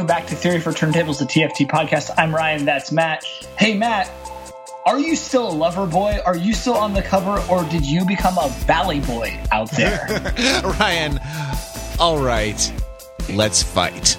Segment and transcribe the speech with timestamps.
[0.00, 2.08] welcome back to Theory for Turntables, the TFT podcast.
[2.16, 3.22] I'm Ryan, that's Matt.
[3.58, 4.10] Hey, Matt,
[4.86, 6.20] are you still a lover boy?
[6.24, 10.06] Are you still on the cover, or did you become a valley boy out there?
[10.80, 11.20] Ryan,
[11.98, 12.72] all right,
[13.28, 14.16] let's fight.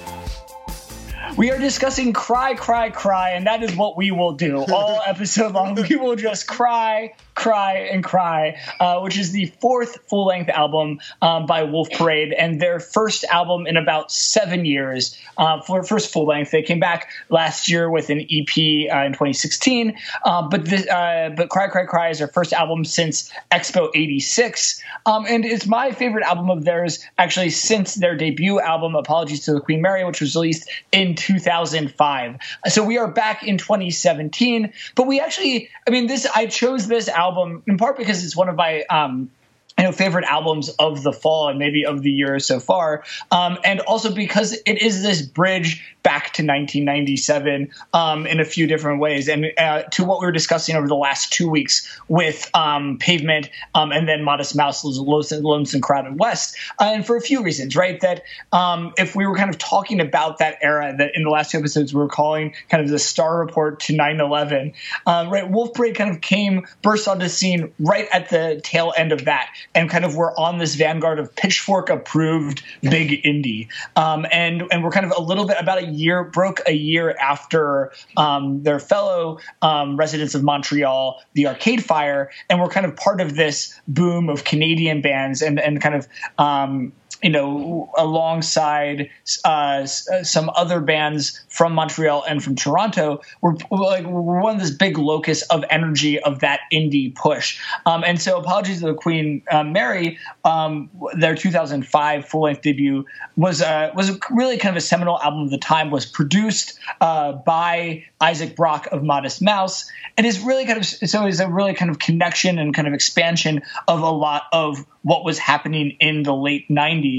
[1.36, 5.52] We are discussing Cry, Cry, Cry, and that is what we will do all episode
[5.52, 5.74] long.
[5.74, 11.00] We will just cry, cry, and cry, uh, which is the fourth full length album
[11.22, 15.18] um, by Wolf Parade and their first album in about seven years.
[15.38, 19.12] Uh, for first full length, they came back last year with an EP uh, in
[19.12, 23.90] 2016, uh, but this, uh, but Cry, Cry, Cry is their first album since Expo
[23.94, 29.44] 86, um, and it's my favorite album of theirs actually since their debut album, Apologies
[29.46, 32.36] to the Queen Mary, which was released in 2005.
[32.66, 37.08] So we are back in 2017, but we actually, I mean, this I chose this
[37.08, 37.21] album
[37.66, 39.30] in part because it's one of my um,
[39.78, 43.04] you know favorite albums of the fall and maybe of the year so far.
[43.30, 48.66] Um, and also because it is this bridge back to 1997 um, in a few
[48.66, 49.28] different ways.
[49.28, 53.50] And uh, to what we were discussing over the last two weeks with um, pavement
[53.74, 58.00] um, and then modest mouse lonesome crowded west uh, and for a few reasons right?
[58.00, 61.50] That um, if we were kind of talking about that era that in the last
[61.50, 64.74] two episodes we were calling kind of the star report to 9-11
[65.06, 65.48] um, right?
[65.48, 69.24] Wolf parade kind of came burst onto the scene right at the tail end of
[69.24, 73.68] that and kind of we're on this vanguard of pitchfork approved big indie.
[73.96, 77.16] Um, and and we're kind of a little bit about a year broke a year
[77.20, 82.96] after um, their fellow um, residents of Montreal the Arcade Fire and we're kind of
[82.96, 89.10] part of this boom of Canadian bands and and kind of um, you know, alongside
[89.44, 94.70] uh, some other bands from Montreal and from Toronto, we're, like we're one of this
[94.70, 97.60] big locus of energy of that indie push.
[97.86, 103.06] Um, and so, Apologies to the Queen uh, Mary, um, their 2005 full length debut
[103.36, 105.90] was uh, was really kind of a seminal album of the time.
[105.90, 111.26] Was produced uh, by Isaac Brock of Modest Mouse, and is really kind of so
[111.26, 115.24] is a really kind of connection and kind of expansion of a lot of what
[115.24, 117.11] was happening in the late 90s.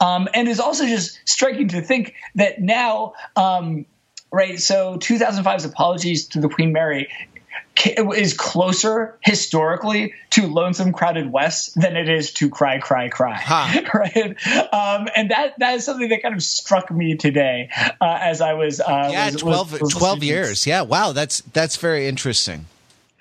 [0.00, 3.86] Um, and it's also just striking to think that now, um,
[4.32, 7.08] right, so 2005's Apologies to the Queen Mary
[7.84, 13.82] is closer historically to Lonesome Crowded West than it is to Cry Cry Cry, huh.
[13.94, 14.36] right?
[14.72, 18.54] Um, and that that is something that kind of struck me today uh, as I
[18.54, 22.66] was uh, yeah was, 12, was, was 12 years yeah wow that's that's very interesting.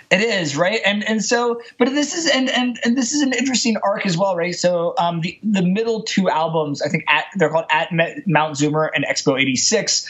[0.10, 3.34] It is right, and and so, but this is and and and this is an
[3.34, 4.56] interesting arc as well, right?
[4.56, 8.90] So, um, the the middle two albums, I think, at they're called at Mount Zoomer
[8.94, 10.08] and Expo '86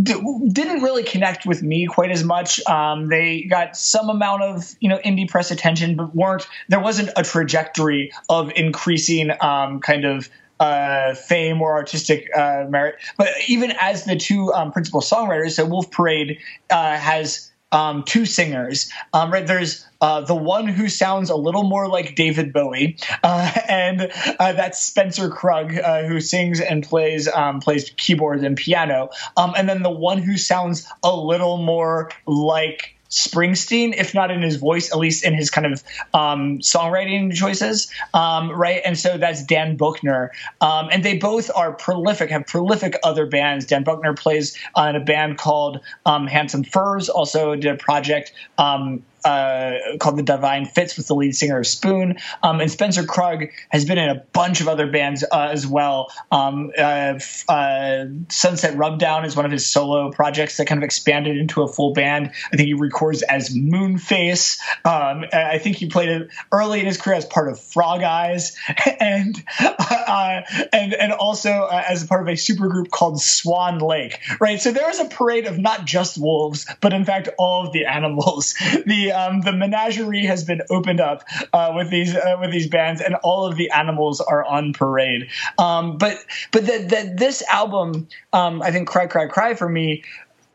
[0.00, 2.64] didn't really connect with me quite as much.
[2.66, 7.10] Um, they got some amount of you know indie press attention, but weren't there wasn't
[7.16, 12.96] a trajectory of increasing um, kind of uh, fame or artistic uh, merit.
[13.16, 16.38] But even as the two um, principal songwriters, so Wolf Parade
[16.70, 18.90] uh, has um, two singers.
[19.12, 23.52] Um, right, there's uh, the one who sounds a little more like David Bowie, uh,
[23.68, 29.10] and uh, that's Spencer Krug, uh, who sings and plays um, plays keyboards and piano.
[29.36, 34.42] Um, and then the one who sounds a little more like Springsteen, if not in
[34.42, 35.82] his voice, at least in his kind of
[36.14, 38.80] um, songwriting choices, um, right?
[38.84, 43.66] And so that's Dan Boeckner, um, and they both are prolific, have prolific other bands.
[43.66, 49.02] Dan Boeckner plays in a band called um, Handsome Furs, also did a project um,
[49.24, 52.18] uh, called The Divine Fits with the lead singer of Spoon.
[52.42, 56.12] Um, and Spencer Krug has been in a bunch of other bands uh, as well.
[56.30, 61.36] Um, uh, uh, Sunset Rubdown is one of his solo projects that kind of expanded
[61.36, 62.32] into a full band.
[62.52, 64.58] I think he records as Moonface.
[64.84, 68.56] Um, I think he played it early in his career as part of Frog Eyes,
[69.00, 70.42] and uh,
[70.72, 74.20] and and also uh, as part of a supergroup called Swan Lake.
[74.40, 74.60] Right.
[74.60, 77.86] So there is a parade of not just wolves, but in fact all of the
[78.00, 78.54] animals.
[78.86, 83.00] The um, the menagerie has been opened up uh, with these uh, with these bands,
[83.00, 85.28] and all of the animals are on parade.
[85.58, 86.18] Um, but
[86.52, 90.02] but that this album, um, I think, "Cry Cry Cry" for me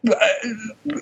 [0.07, 0.27] uh,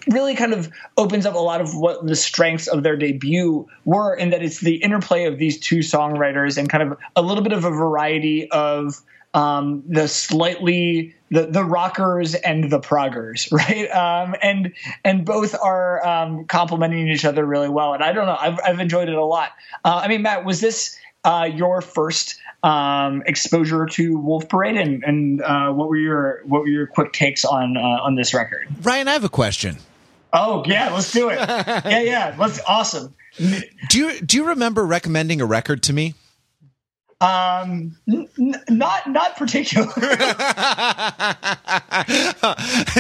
[0.10, 4.16] really kind of opens up a lot of what the strengths of their debut were
[4.16, 7.52] in that it's the interplay of these two songwriters and kind of a little bit
[7.52, 9.02] of a variety of
[9.34, 13.90] um, the slightly the the rockers and the proggers, right?
[13.90, 17.94] Um, and and both are um, complementing each other really well.
[17.94, 19.52] And I don't know, I've I've enjoyed it a lot.
[19.84, 25.04] Uh, I mean, Matt, was this uh, your first um, exposure to Wolf Parade, and,
[25.04, 28.68] and uh, what were your what were your quick takes on uh, on this record?
[28.84, 29.78] Ryan, I have a question.
[30.32, 31.36] Oh yeah, let's do it.
[31.48, 33.14] yeah, yeah, let's awesome.
[33.38, 36.14] Do you do you remember recommending a record to me?
[37.24, 38.28] Um, n-
[38.70, 39.88] not not particular.
[39.98, 41.34] I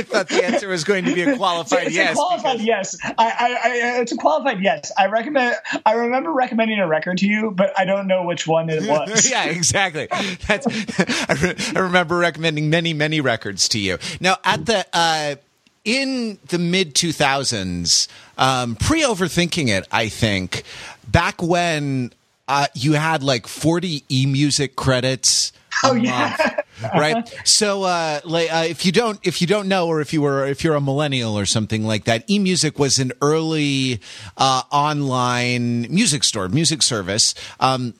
[0.08, 2.12] thought the answer was going to be a qualified it's yes.
[2.14, 2.98] a qualified because- yes.
[3.04, 4.92] I, I, I, it's a qualified yes.
[4.98, 5.56] I recommend.
[5.86, 9.30] I remember recommending a record to you, but I don't know which one it was.
[9.30, 10.08] yeah, exactly.
[10.48, 10.68] That's,
[11.30, 13.98] I, re- I remember recommending many, many records to you.
[14.22, 15.36] Now, at the uh,
[15.84, 20.64] in the mid two thousands, um, pre overthinking it, I think
[21.12, 22.14] back when
[22.48, 25.52] uh, you had like forty e music credits.
[25.84, 26.36] Oh, yeah.
[26.40, 27.42] month, right.
[27.44, 30.46] So, uh, like, uh, if you don't, if you don't know, or if you were,
[30.46, 34.00] if you're a millennial or something like that, eMusic was an early
[34.38, 37.34] uh, online music store, music service.
[37.60, 37.96] Um,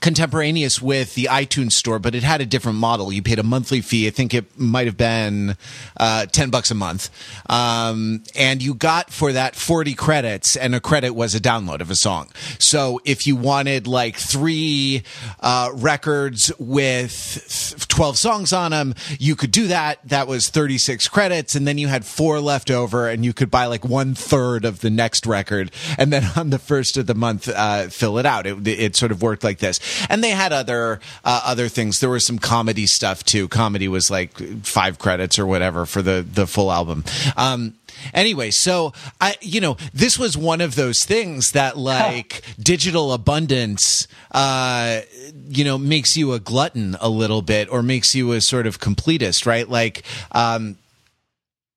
[0.00, 3.12] contemporaneous with the iTunes store, but it had a different model.
[3.12, 4.06] You paid a monthly fee.
[4.06, 5.56] I think it might have been
[5.96, 7.10] uh, ten bucks a month,
[7.50, 11.90] um, and you got for that forty credits, and a credit was a download of
[11.90, 12.28] a song.
[12.60, 15.02] So if you wanted like three
[15.40, 19.98] uh, records with th- twelve songs on them, you could do that.
[20.08, 23.50] That was thirty six credits, and then you had four left over, and you could
[23.50, 27.14] buy like one third of the next record, and then on the first of the
[27.14, 28.46] month, uh, fill it out.
[28.46, 32.00] It, it sort of worked like this, and they had other uh, other things.
[32.00, 33.48] There was some comedy stuff too.
[33.48, 37.04] Comedy was like five credits or whatever for the the full album.
[37.36, 37.74] Um,
[38.14, 44.06] anyway so i you know this was one of those things that like digital abundance
[44.32, 45.00] uh
[45.48, 48.78] you know makes you a glutton a little bit or makes you a sort of
[48.78, 50.02] completist right like
[50.32, 50.76] um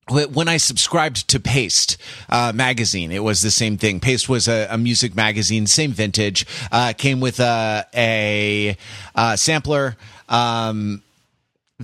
[0.09, 1.97] when I subscribed to Paste
[2.29, 3.99] uh, magazine, it was the same thing.
[3.99, 6.45] Paste was a, a music magazine, same vintage.
[6.71, 8.77] Uh, came with a, a,
[9.15, 9.95] uh sampler.
[10.27, 11.03] Um,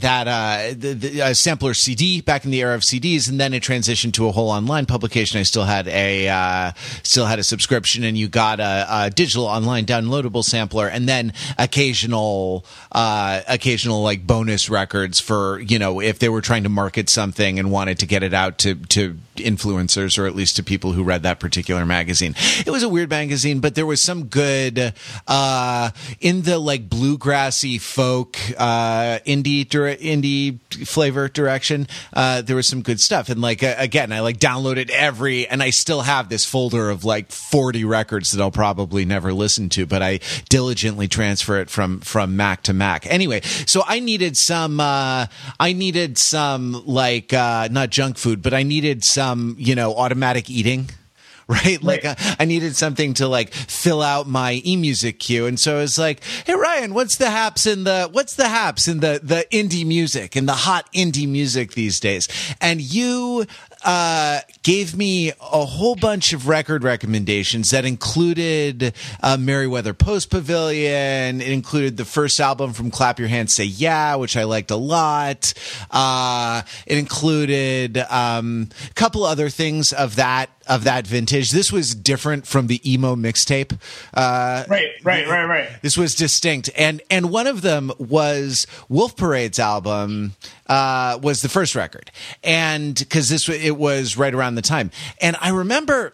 [0.01, 3.63] that uh, the, the sampler CD back in the era of CDs, and then it
[3.63, 5.39] transitioned to a whole online publication.
[5.39, 6.71] I still had a uh,
[7.03, 11.33] still had a subscription, and you got a, a digital online downloadable sampler, and then
[11.57, 17.09] occasional uh, occasional like bonus records for you know if they were trying to market
[17.09, 20.93] something and wanted to get it out to to influencers or at least to people
[20.93, 22.35] who read that particular magazine.
[22.65, 24.93] It was a weird magazine, but there was some good
[25.27, 31.87] uh, in the like bluegrassy folk uh, indie dire- indie flavor direction.
[32.13, 35.69] Uh, there was some good stuff, and like again, I like downloaded every, and I
[35.69, 40.01] still have this folder of like forty records that I'll probably never listen to, but
[40.01, 40.19] I
[40.49, 43.05] diligently transfer it from from Mac to Mac.
[43.07, 45.27] Anyway, so I needed some, uh,
[45.59, 50.49] I needed some like uh, not junk food, but I needed some you know automatic
[50.49, 50.89] eating
[51.49, 51.81] right?
[51.81, 52.15] Like Right.
[52.29, 55.97] uh, I needed something to like fill out my e-music queue, and so I was
[55.97, 59.83] like, "Hey Ryan, what's the haps in the what's the haps in the the indie
[59.83, 62.27] music and the hot indie music these days?"
[62.61, 63.47] And you
[63.83, 71.41] uh, gave me a whole bunch of record recommendations that included uh, Merriweather Post Pavilion.
[71.41, 74.75] It included the first album from Clap Your Hands, Say Yeah, which I liked a
[74.75, 75.53] lot.
[75.89, 81.51] Uh, it included um, a couple other things of that of that vintage.
[81.51, 83.77] This was different from the emo mixtape.
[84.13, 85.69] Uh, Right, right, right, right.
[85.81, 90.33] this was distinct, and and one of them was Wolf Parade's album
[90.67, 92.11] uh, was the first record,
[92.43, 96.13] and because this it was right around the time, and I remember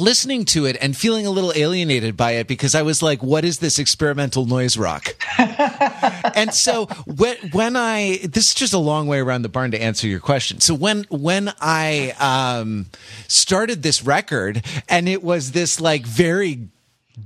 [0.00, 3.44] listening to it and feeling a little alienated by it because I was like, what
[3.44, 5.14] is this experimental noise rock?
[5.38, 9.80] and so when, when I, this is just a long way around the barn to
[9.80, 10.60] answer your question.
[10.60, 12.86] So when, when I, um,
[13.28, 16.68] started this record and it was this like very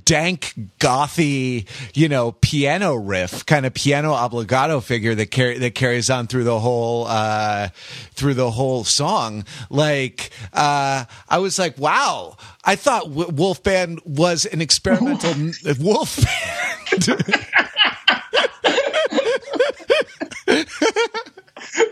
[0.04, 6.11] dank gothy you know piano riff kind of piano obligato figure that carry that carries
[6.11, 7.68] on through the whole uh
[8.12, 9.45] through the whole song.
[9.71, 12.37] Like uh i was like wow.
[12.64, 15.33] I thought w- wolf band was an experimental
[15.80, 16.18] wolf
[16.87, 17.25] band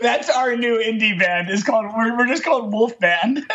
[0.01, 1.49] That's our new indie band.
[1.49, 3.37] Is called we're, we're just called Wolf Band.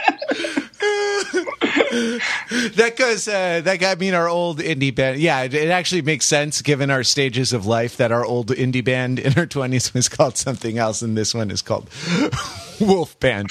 [2.75, 6.03] that goes uh that got me in our old indie band yeah it, it actually
[6.03, 9.95] makes sense given our stages of life that our old indie band in our 20s
[9.95, 11.89] was called something else and this one is called
[12.81, 13.49] wolf band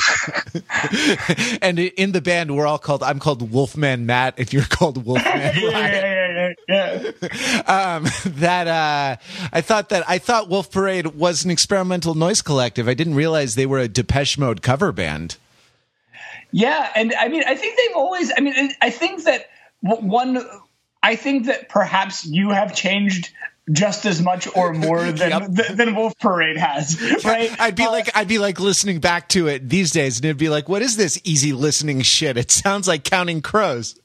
[1.62, 5.38] and in the band we're all called i'm called wolfman matt and you're called wolfman
[5.38, 5.94] yeah, Ryan.
[5.94, 6.21] yeah,
[6.68, 7.94] yeah, yeah.
[7.96, 9.16] um that uh
[9.54, 13.56] i thought that i thought wolf parade was an experimental noise collective i didn't realize
[13.56, 15.38] they were a depeche mode cover band
[16.52, 18.30] Yeah, and I mean, I think they've always.
[18.36, 19.46] I mean, I think that
[19.82, 20.38] one.
[21.02, 23.30] I think that perhaps you have changed
[23.72, 25.56] just as much or more than Yep.
[25.56, 27.50] th- than Wolf Parade has, right?
[27.58, 30.38] I'd be Uh, like, I'd be like listening back to it these days, and it'd
[30.38, 32.36] be like, what is this easy listening shit?
[32.36, 33.96] It sounds like Counting Crows.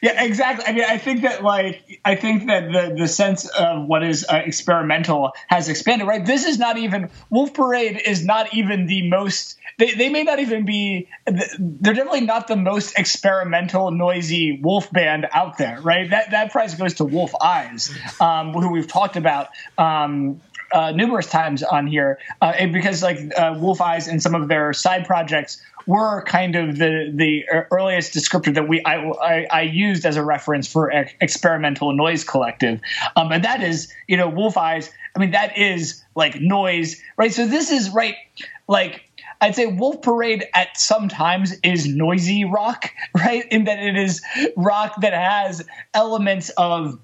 [0.00, 0.64] Yeah, exactly.
[0.66, 4.24] I mean, I think that like I think that the the sense of what is
[4.28, 6.06] uh, experimental has expanded.
[6.06, 6.24] Right.
[6.24, 9.58] This is not even Wolf Parade is not even the most.
[9.78, 11.08] They, they may not even be.
[11.26, 15.80] They're definitely not the most experimental, noisy wolf band out there.
[15.80, 16.08] Right.
[16.10, 17.90] That that prize goes to Wolf Eyes,
[18.20, 19.48] um, who we've talked about.
[19.76, 20.40] Um,
[20.70, 24.74] uh, numerous times on here uh, because like uh, Wolf Eyes and some of their
[24.74, 30.04] side projects were kind of the the earliest descriptor that we I, I, I used
[30.04, 32.80] as a reference for ex- experimental noise collective,
[33.16, 34.90] um, and that is you know Wolf Eyes.
[35.16, 37.32] I mean that is like noise, right?
[37.32, 38.14] So this is right,
[38.68, 39.02] like.
[39.40, 43.46] I'd say Wolf Parade at sometimes is noisy rock, right?
[43.52, 44.20] In that it is
[44.56, 45.64] rock that has
[45.94, 46.98] elements of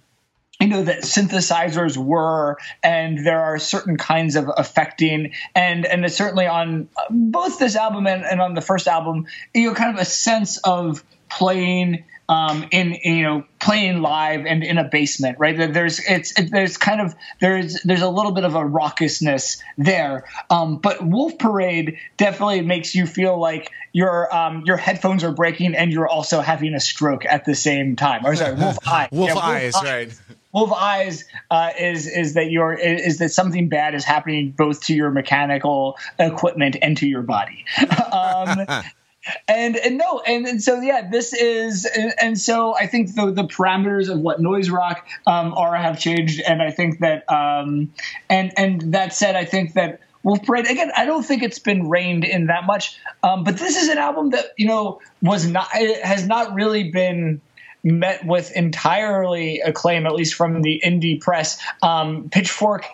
[0.64, 6.46] you know that synthesizers were and there are certain kinds of affecting and and certainly
[6.46, 10.06] on both this album and, and on the first album you know kind of a
[10.06, 15.56] sense of playing um, in, you know playing live and in a basement, right?
[15.72, 20.24] There's it's it, there's kind of there's there's a little bit of a raucousness there,
[20.48, 25.74] um, but Wolf Parade definitely makes you feel like your um, your headphones are breaking
[25.74, 28.24] and you're also having a stroke at the same time.
[28.24, 29.84] Or sorry, Wolf Eye, Wolf, yeah, Wolf Eyes, Eye.
[29.84, 30.20] right?
[30.54, 34.94] Wolf eyes uh, is is that your is that something bad is happening both to
[34.94, 37.64] your mechanical equipment and to your body.
[38.12, 38.66] um,
[39.48, 43.30] and and no and, and so yeah this is and, and, so i think the
[43.30, 47.90] the parameters of what noise rock um, are have changed and i think that um
[48.28, 50.90] and and that said i think that Wolf Parade again.
[50.96, 54.30] I don't think it's been reined in that much, um, but this is an album
[54.30, 57.42] that you know was not has not really been
[57.84, 61.60] met with entirely acclaim, at least from the indie press.
[61.82, 62.86] Um, Pitchfork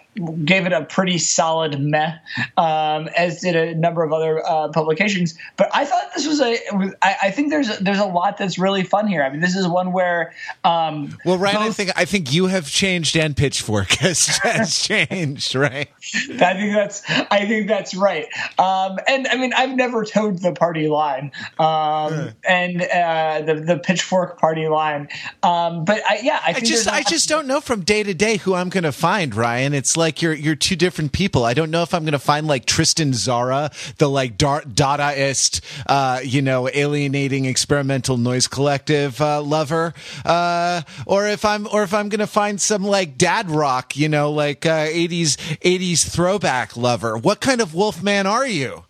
[0.45, 2.15] gave it a pretty solid meh,
[2.57, 5.37] um, as did a number of other uh, publications.
[5.57, 6.59] But I thought this was a.
[7.03, 9.23] I, I think there's a, there's a lot that's really fun here.
[9.23, 10.33] I mean, this is one where.
[10.65, 14.79] Um, well, Ryan, both, I think I think you have changed, and Pitchfork has, has
[14.79, 15.89] changed, right?
[16.41, 18.27] I think that's I think that's right.
[18.59, 23.79] Um, and I mean, I've never toed the party line, um, and uh, the the
[23.79, 25.09] Pitchfork party line.
[25.43, 28.37] Um, but I, yeah, I, I just I just don't know from day to day
[28.39, 29.75] who I'm going to find, Ryan.
[29.75, 31.45] It's like you're you're two different people.
[31.45, 36.43] I don't know if I'm to find like Tristan Tzara, the like Dadaist, uh, you
[36.43, 42.27] know, alienating experimental noise collective uh, lover, uh, or if I'm or if I'm to
[42.27, 47.17] find some like dad rock, you know, like 80s uh, 80s throwback lover.
[47.17, 48.85] What kind of wolf man are you?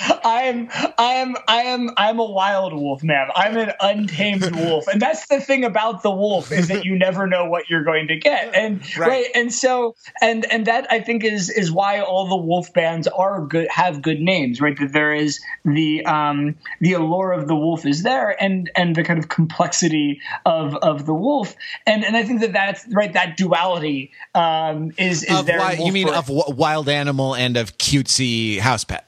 [0.00, 3.28] I am, I am, I am, I'm a wild wolf, man.
[3.36, 7.26] I'm an untamed wolf, and that's the thing about the wolf is that you never
[7.26, 9.08] know what you're going to get, and right.
[9.08, 13.06] right, and so, and and that I think is is why all the wolf bands
[13.06, 14.78] are good, have good names, right?
[14.78, 19.04] That there is the um the allure of the wolf is there, and and the
[19.04, 21.54] kind of complexity of of the wolf,
[21.86, 23.12] and and I think that that's right.
[23.12, 25.74] That duality um is is of there.
[25.74, 29.06] you mean of wild animal and of cutesy house pet?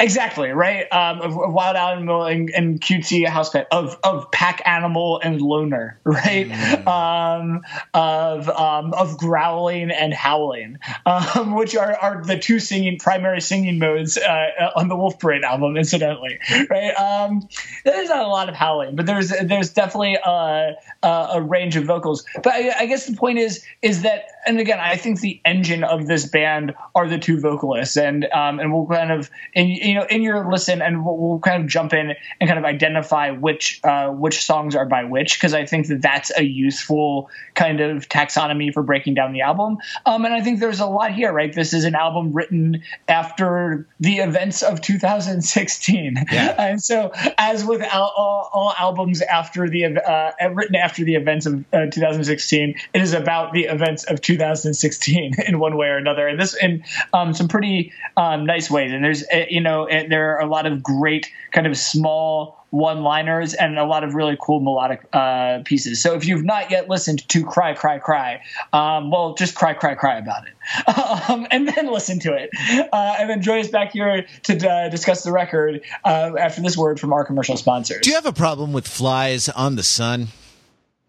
[0.00, 0.86] Exactly right.
[0.92, 5.40] Um, of, of wild animal and, and, cutesy house pet of of pack animal and
[5.40, 6.48] loner, right?
[6.48, 6.86] Mm.
[6.86, 13.40] Um, of um, of growling and howling, um, which are, are the two singing primary
[13.40, 16.38] singing modes uh, on the Wolf Parade album, incidentally,
[16.70, 16.94] right?
[16.94, 17.48] Um,
[17.84, 21.84] there's not a lot of howling, but there's there's definitely a, a, a range of
[21.84, 22.24] vocals.
[22.42, 25.84] But I, I guess the point is is that, and again, I think the engine
[25.84, 29.94] of this band are the two vocalists, and um, and we'll kind of and you
[29.94, 33.30] know in your listen, and we'll, we'll, kind of jump in and kind of identify
[33.30, 37.80] which uh, which songs are by which because I think that that's a useful kind
[37.80, 39.78] of taxonomy for breaking down the album.
[40.06, 41.52] Um, and I think there's a lot here, right?
[41.52, 46.54] This is an album written after the events of 2016, yeah.
[46.58, 51.46] and so as with all, all, all albums after the uh, written after the events
[51.46, 54.33] of uh, 2016, it is about the events of 2016
[55.46, 58.92] in one way or another, and this in um, some pretty um, nice ways.
[58.92, 63.54] And there's uh, you know there are a lot of great kind of small one-liners
[63.54, 66.02] and a lot of really cool melodic uh, pieces.
[66.02, 69.94] So if you've not yet listened to "Cry, Cry, Cry," um, well, just cry, cry,
[69.94, 72.50] cry about it, um, and then listen to it,
[72.92, 76.76] uh, and then join us back here to uh, discuss the record uh, after this
[76.76, 78.00] word from our commercial sponsors.
[78.02, 80.28] Do you have a problem with flies on the sun?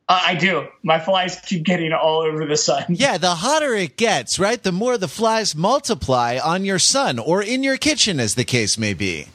[0.07, 0.67] Uh, I do.
[0.83, 2.85] My flies keep getting all over the sun.
[2.89, 4.62] Yeah, the hotter it gets, right?
[4.62, 8.77] The more the flies multiply on your sun or in your kitchen, as the case
[8.77, 9.27] may be.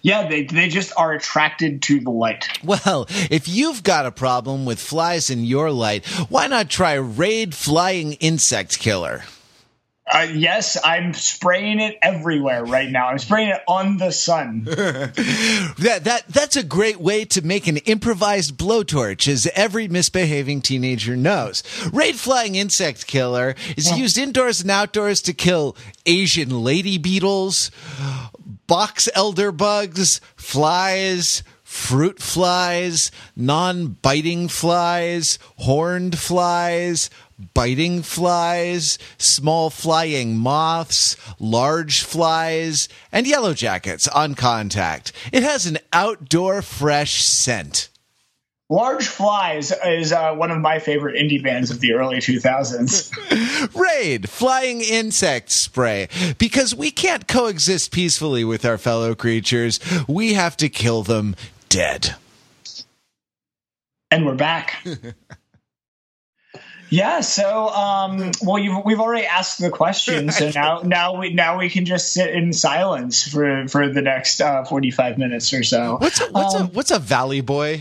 [0.00, 2.46] Yeah, they, they just are attracted to the light.
[2.64, 7.54] Well, if you've got a problem with flies in your light, why not try Raid
[7.54, 9.24] Flying Insect Killer?
[10.04, 13.06] Uh, yes, I'm spraying it everywhere right now.
[13.06, 14.64] I'm spraying it on the sun.
[14.64, 21.16] that that that's a great way to make an improvised blowtorch, as every misbehaving teenager
[21.16, 21.62] knows.
[21.92, 27.70] Raid flying insect killer is used indoors and outdoors to kill Asian lady beetles,
[28.66, 37.08] box elder bugs, flies, fruit flies, non biting flies, horned flies,
[37.54, 45.12] biting flies, small flying moths, large flies, and yellow jackets on contact.
[45.32, 47.88] It has an outdoor fresh scent.
[48.72, 53.74] Large Flies is uh, one of my favorite indie bands of the early 2000s.
[53.74, 56.08] Raid, flying insect spray.
[56.38, 61.36] Because we can't coexist peacefully with our fellow creatures, we have to kill them
[61.68, 62.14] dead.
[64.10, 64.82] And we're back.
[66.92, 71.58] Yeah, so um, well, you've, we've already asked the question, so now now we now
[71.58, 75.62] we can just sit in silence for for the next uh, forty five minutes or
[75.62, 75.96] so.
[75.96, 77.80] What's a, what's um, a what's a Valley Boy?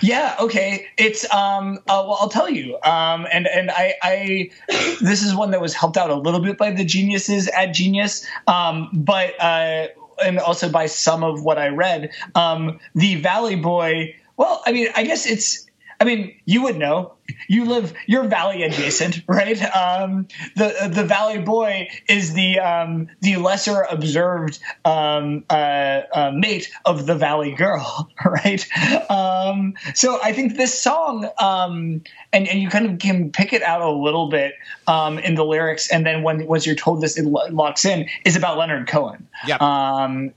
[0.00, 0.86] Yeah, okay.
[0.96, 2.78] It's um uh, well I'll tell you.
[2.82, 4.50] Um and and I I
[5.02, 8.26] this is one that was helped out a little bit by the geniuses at Genius.
[8.46, 9.88] Um but uh
[10.24, 12.10] and also by some of what I read.
[12.34, 15.66] Um the Valley Boy well, I mean, I guess it's
[16.00, 17.14] I mean, you would know.
[17.48, 19.60] You live, you're valley adjacent, right?
[19.74, 26.70] Um, the the Valley Boy is the um, the lesser observed um, uh, uh, mate
[26.84, 28.66] of the Valley Girl, right?
[29.10, 33.62] Um, so I think this song, um, and and you kind of can pick it
[33.62, 34.52] out a little bit
[34.86, 38.36] um, in the lyrics, and then when once you're told this, it locks in, is
[38.36, 39.26] about Leonard Cohen.
[39.46, 39.56] Yeah.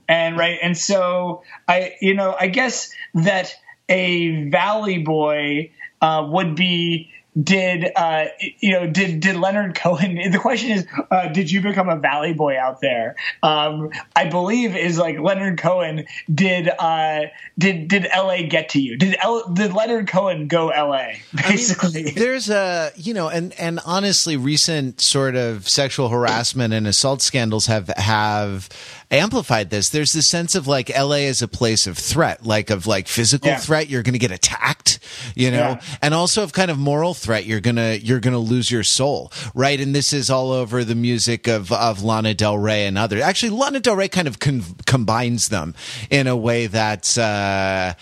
[0.08, 3.54] and right, and so I, you know, I guess that
[3.88, 8.26] a Valley Boy uh, would be did uh,
[8.58, 10.18] you know did did Leonard Cohen?
[10.38, 13.16] The question is, uh, did you become a Valley Boy out there?
[13.42, 16.06] Um, I believe is like Leonard Cohen.
[16.32, 17.22] Did uh,
[17.56, 18.46] did did L.A.
[18.46, 18.96] get to you?
[18.96, 21.20] Did L, did Leonard Cohen go L.A.
[21.34, 26.74] Basically, I mean, there's a you know, and and honestly, recent sort of sexual harassment
[26.74, 28.68] and assault scandals have have
[29.10, 29.88] amplified this.
[29.88, 33.50] There's this sense of like LA is a place of threat, like of like physical
[33.50, 33.58] yeah.
[33.58, 33.88] threat.
[33.88, 34.98] You're going to get attacked,
[35.34, 35.80] you know, yeah.
[36.02, 37.46] and also of kind of moral threat.
[37.46, 39.80] You're gonna you're gonna lose your soul, right?
[39.80, 43.22] And this is all over the music of of Lana Del Rey and others.
[43.22, 45.74] Actually, Lana Del Rey kind of con- combines them
[46.10, 47.94] in a way that's uh,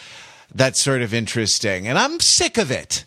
[0.55, 3.05] that's sort of interesting, and I'm sick of it.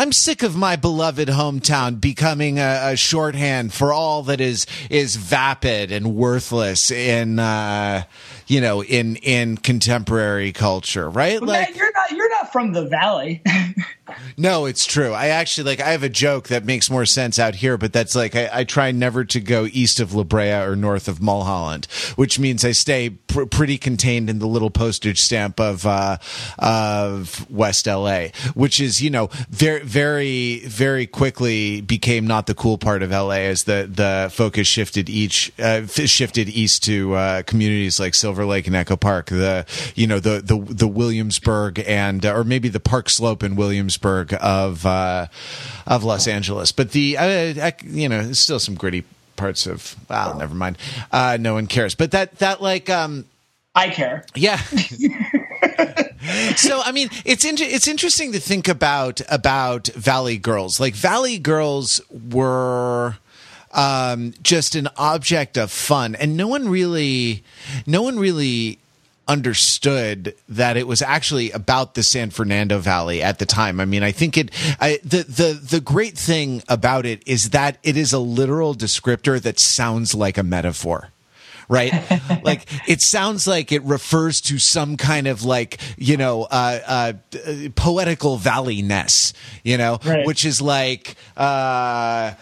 [0.00, 5.14] I'm sick of my beloved hometown becoming a, a shorthand for all that is is
[5.16, 8.04] vapid and worthless in uh,
[8.50, 11.40] you know in in contemporary culture, right?
[11.40, 13.42] Like man, you're not you're not from the valley.
[14.36, 15.12] no, it's true.
[15.12, 15.80] I actually like.
[15.80, 18.64] I have a joke that makes more sense out here, but that's like I, I
[18.64, 21.86] try never to go east of La Brea or north of Mulholland,
[22.16, 26.18] which means I stay pr- pretty contained in the little postage stamp of uh,
[26.58, 32.78] of West LA, which is you know very very very quickly became not the cool
[32.78, 38.00] part of LA as the the focus shifted each uh, shifted east to uh, communities
[38.00, 42.44] like Silver Lake and Echo Park, the you know the the the Williamsburg and or
[42.44, 45.26] maybe the Park Slope in Williamsburg Williamsburg of uh,
[45.86, 46.72] of Los Angeles.
[46.72, 49.04] But the uh, you know, still some gritty
[49.36, 49.96] parts of.
[50.08, 50.78] Well, never mind.
[51.12, 51.94] Uh, no one cares.
[51.94, 53.26] But that that like um,
[53.74, 54.24] I care.
[54.34, 54.56] Yeah.
[56.56, 60.80] so I mean, it's inter- it's interesting to think about about Valley Girls.
[60.80, 63.16] Like Valley Girls were
[63.72, 67.44] um, just an object of fun, and no one really,
[67.86, 68.78] no one really
[69.28, 73.78] understood that it was actually about the San Fernando Valley at the time.
[73.78, 74.50] I mean, I think it.
[74.80, 79.40] I, the the the great thing about it is that it is a literal descriptor
[79.40, 81.10] that sounds like a metaphor
[81.70, 81.92] right?
[82.44, 87.12] like it sounds like it refers to some kind of like you know uh, uh,
[87.76, 90.26] poetical valleyness, you know, right.
[90.26, 91.14] which is like.
[91.36, 92.32] Uh,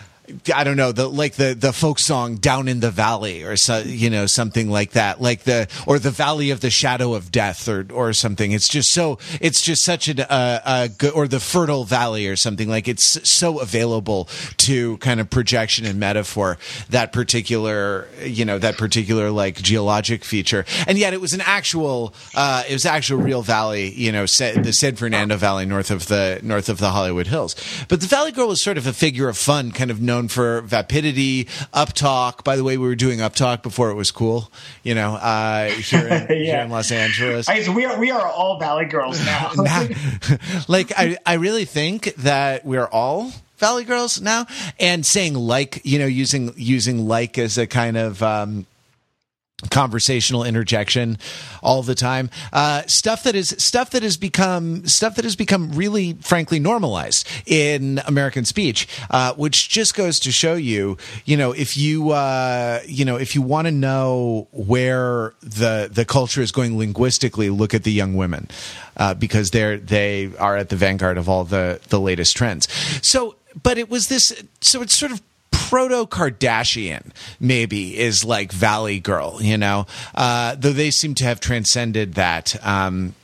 [0.55, 3.79] I don't know the like the the folk song down in the valley or so,
[3.79, 5.21] you know something like that.
[5.21, 8.53] Like the or the valley of the shadow of death or or something.
[8.53, 12.69] It's just so it's just such a, a good or the fertile valley or something.
[12.69, 16.59] Like it's so available to kind of projection and metaphor
[16.91, 20.65] that particular you know that particular like geologic feature.
[20.87, 24.73] And yet it was an actual uh, it was actual real valley you know the
[24.73, 27.57] San Fernando Valley north of the north of the Hollywood Hills.
[27.89, 30.29] But the Valley Girl was sort of a figure of fun kind of known known
[30.29, 32.45] for vapidity, uptalk.
[32.45, 34.51] By the way, we were doing uptalk before it was cool.
[34.83, 36.27] You know, uh, here, in, yeah.
[36.29, 37.49] here in Los Angeles.
[37.49, 39.53] I, we are we are all Valley girls now.
[39.57, 39.87] now
[40.69, 44.47] like I I really think that we're all Valley Girls now,
[44.79, 48.67] and saying like, you know, using using like as a kind of um,
[49.71, 51.19] conversational interjection
[51.63, 52.31] all the time.
[52.53, 57.27] Uh, stuff that is stuff that has become stuff that has become really frankly normalized
[57.47, 62.81] in american speech uh, which just goes to show you you know if you uh,
[62.87, 67.75] you know if you want to know where the the culture is going linguistically look
[67.75, 68.49] at the young women
[68.99, 72.69] uh, because they're they are at the vanguard of all the the latest trends.
[73.03, 75.23] So but it was this so it's sort of
[75.69, 81.41] proto Kardashian, maybe, is like Valley Girl, you know, uh, though they seem to have
[81.41, 82.57] transcended that.
[82.67, 83.15] Um,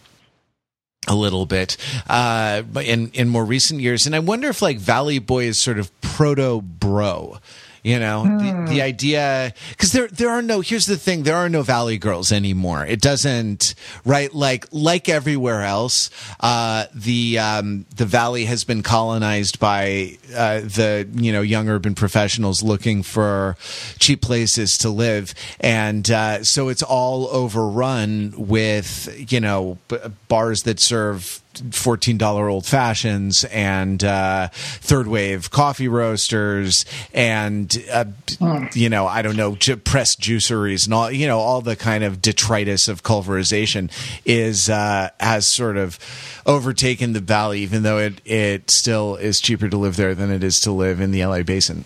[1.06, 1.76] a little bit
[2.06, 5.78] uh, in in more recent years, and I wonder if like Valley Boy is sort
[5.78, 7.38] of proto bro,
[7.84, 8.38] you know, mm.
[8.38, 8.66] the, hmm.
[8.66, 10.62] the, idea because there there are no.
[10.62, 12.86] Here's the thing: there are no Valley Girls anymore.
[12.86, 13.74] It doesn't
[14.06, 16.08] right like like everywhere else.
[16.40, 21.94] Uh, the um, the Valley has been colonized by uh, the you know young urban
[21.94, 23.58] professionals looking for
[23.98, 30.62] cheap places to live, and uh, so it's all overrun with you know b- bars
[30.62, 31.42] that serve
[31.72, 38.74] fourteen dollar old fashions and uh, third wave coffee roasters and uh, mm.
[38.76, 42.04] you know I don't know j- pressed juiceries and all you know all the kind
[42.04, 43.90] of detritus of culverization
[44.24, 45.98] is uh, has sort of
[46.46, 50.44] overtaken the valley, even though it it still is cheaper to live there than it
[50.44, 51.84] is to live in the LA basin.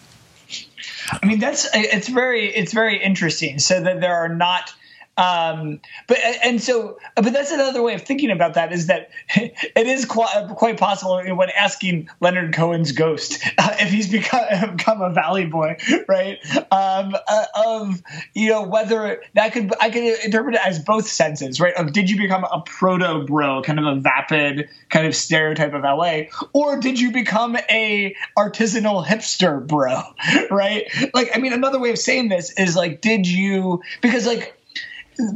[1.11, 3.59] I mean that's it's very it's very interesting.
[3.59, 4.73] So that there are not
[5.19, 9.87] um, but and so, but that's another way of thinking about that is that it
[9.87, 14.45] is quite, quite possible when asking Leonard Cohen's ghost uh, if he's become,
[14.77, 15.77] become a Valley Boy,
[16.09, 16.39] right?
[16.71, 18.01] Um, uh, of
[18.35, 21.75] you know whether that could I could interpret it as both senses, right?
[21.75, 25.83] Of did you become a proto bro, kind of a vapid kind of stereotype of
[25.83, 30.01] LA, or did you become a artisanal hipster bro,
[30.49, 30.85] right?
[31.13, 34.58] Like, I mean, another way of saying this is like, did you because like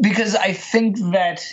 [0.01, 1.45] because I think that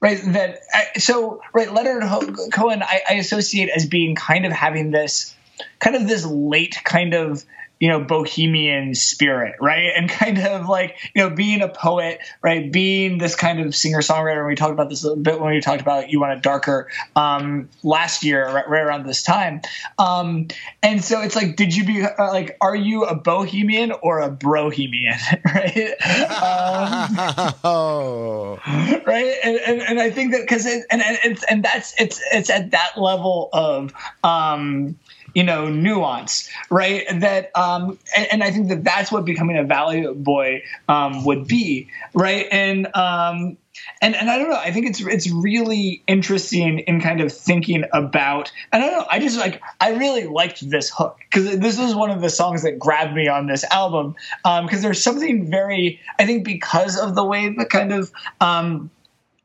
[0.00, 2.04] right that I, so right Leonard
[2.52, 5.34] Cohen I, I associate as being kind of having this
[5.78, 7.44] kind of this late kind of
[7.78, 9.92] you know bohemian spirit right?
[9.96, 12.70] And kind of like you know being a poet right?
[12.70, 15.52] Being this kind of singer songwriter and we talked about this a little bit when
[15.52, 19.60] we talked about You Want It Darker um, last year right, right, around this time.
[19.98, 20.48] Um,
[20.82, 24.30] and so it's like did you be uh, like are you a bohemian or a
[24.30, 25.90] brohemian right?
[26.30, 28.58] Um, oh.
[29.06, 29.34] right?
[29.44, 32.50] And, and, and, i think that because it, and, and it's and that's it's it's
[32.50, 34.96] at that level of um
[35.36, 39.64] you know nuance right that um and, and, i think that that's what becoming a
[39.64, 43.58] valley boy um would be right and um
[44.00, 44.56] and and I don't know.
[44.56, 48.50] I think it's it's really interesting in kind of thinking about.
[48.72, 49.06] And I don't know.
[49.10, 52.62] I just like I really liked this hook because this was one of the songs
[52.62, 56.00] that grabbed me on this album because um, there's something very.
[56.18, 58.90] I think because of the way the kind of um,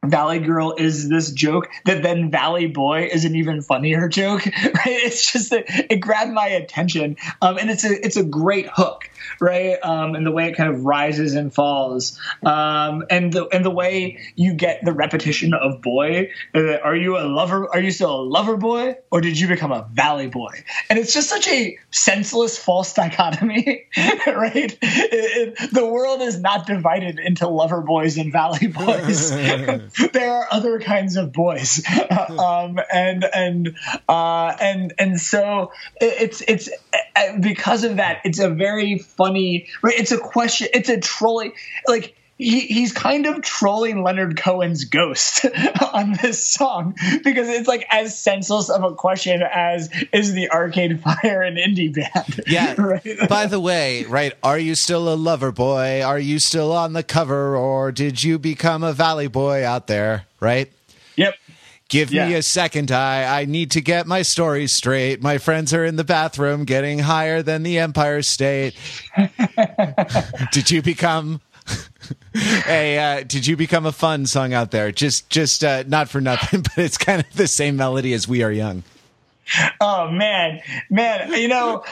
[0.03, 4.85] Valley Girl is this joke that then Valley Boy is an even funnier joke, right?
[4.85, 9.09] It's just that it grabbed my attention, um, and it's a it's a great hook,
[9.39, 9.77] right?
[9.83, 13.71] Um, and the way it kind of rises and falls, um, and the and the
[13.71, 16.31] way you get the repetition of boy.
[16.53, 17.67] Uh, are you a lover?
[17.71, 20.63] Are you still a lover boy, or did you become a Valley Boy?
[20.89, 24.77] And it's just such a senseless false dichotomy, right?
[24.81, 29.31] It, it, the world is not divided into lover boys and Valley boys.
[30.13, 31.83] there are other kinds of boys,
[32.37, 33.75] um, and and
[34.07, 36.69] uh, and and so it's it's
[37.15, 38.21] uh, because of that.
[38.23, 39.67] It's a very funny.
[39.81, 39.97] Right?
[39.97, 40.67] It's a question.
[40.73, 41.53] It's a trolling
[41.87, 45.45] like he, he's kind of trolling Leonard Cohen's ghost
[45.93, 51.01] on this song because it's like as senseless of a question as is the Arcade
[51.01, 52.41] Fire and indie band.
[52.47, 52.73] Yeah.
[52.81, 53.29] right?
[53.29, 54.33] By the way, right?
[54.41, 56.01] Are you still a lover boy?
[56.01, 60.25] Are you still on the cover, or did you become a Valley boy out there?
[60.39, 60.71] Right.
[61.91, 62.29] Give yeah.
[62.29, 62.89] me a second.
[62.89, 65.21] I I need to get my story straight.
[65.21, 68.75] My friends are in the bathroom getting higher than the Empire State.
[70.53, 71.41] Did you become
[72.65, 74.91] a uh, did you become a fun song out there?
[74.91, 78.41] Just, just uh, not for nothing, but it's kind of the same melody as "We
[78.41, 78.83] Are Young."
[79.81, 81.83] Oh man, man, you know.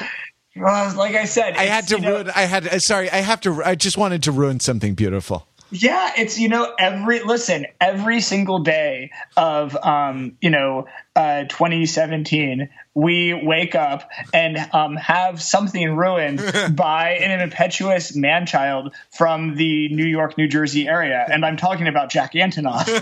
[0.55, 2.27] Like I said, I had to ruin.
[2.27, 2.67] Know, I had.
[2.67, 3.63] Uh, sorry, I have to.
[3.63, 5.47] I just wanted to ruin something beautiful.
[5.71, 10.87] Yeah, it's you know every listen every single day of um you know
[11.19, 16.41] uh, 2017, we wake up and um, have something ruined
[16.77, 21.25] by an impetuous man child from the New York, New Jersey area.
[21.29, 22.87] And I'm talking about Jack Antonoff.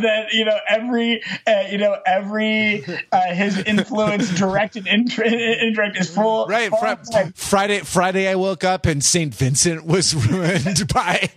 [0.00, 6.14] that, you know, every, uh, you know, every, uh, his influence, direct and indirect, is
[6.14, 6.46] full.
[6.46, 6.70] Right.
[6.70, 9.34] Fr- Friday, Friday, I woke up and St.
[9.34, 11.30] Vincent was ruined by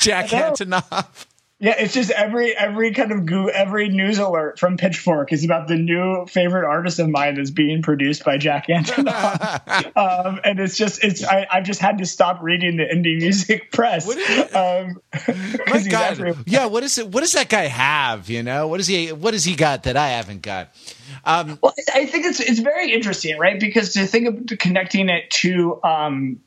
[0.00, 1.26] Jack Antonoff.
[1.58, 5.68] Yeah, it's just every every kind of goo, every news alert from Pitchfork is about
[5.68, 10.76] the new favorite artist of mine that's being produced by Jack Antonoff, um, and it's
[10.76, 14.06] just it's I, have just had to stop reading the indie music press.
[14.54, 15.00] Um,
[15.66, 17.08] My God, yeah, what is it?
[17.08, 18.28] What does that guy have?
[18.28, 19.12] You know, what is he?
[19.12, 20.74] What has he got that I haven't got?
[21.24, 23.58] Um, well, I think it's it's very interesting, right?
[23.58, 26.40] Because to think of connecting it to um,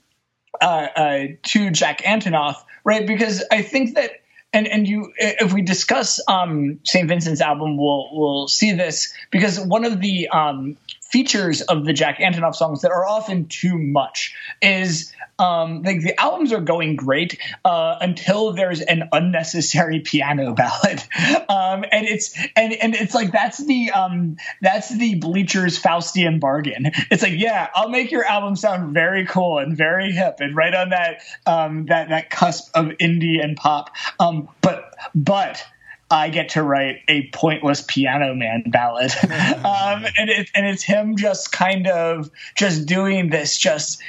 [0.61, 3.07] uh, uh, to Jack Antonoff, right?
[3.07, 4.11] Because I think that
[4.53, 7.07] and and you if we discuss um, St.
[7.07, 10.77] Vincent's album, we'll we'll see this because one of the um,
[11.09, 16.19] features of the Jack Antonoff songs that are often too much is um, like the
[16.19, 21.01] albums are going great uh, until there's an unnecessary piano ballad,
[21.49, 26.91] um, and it's and and it's like that's the um, that's the Bleachers Faustian bargain.
[27.09, 30.75] It's like yeah, I'll make your album sound very cool and very hip and right
[30.75, 35.65] on that um, that that cusp of indie and pop, um, but but
[36.11, 39.11] I get to write a pointless piano man ballad.
[39.23, 44.01] um, and, it, and it's him just kind of just doing this just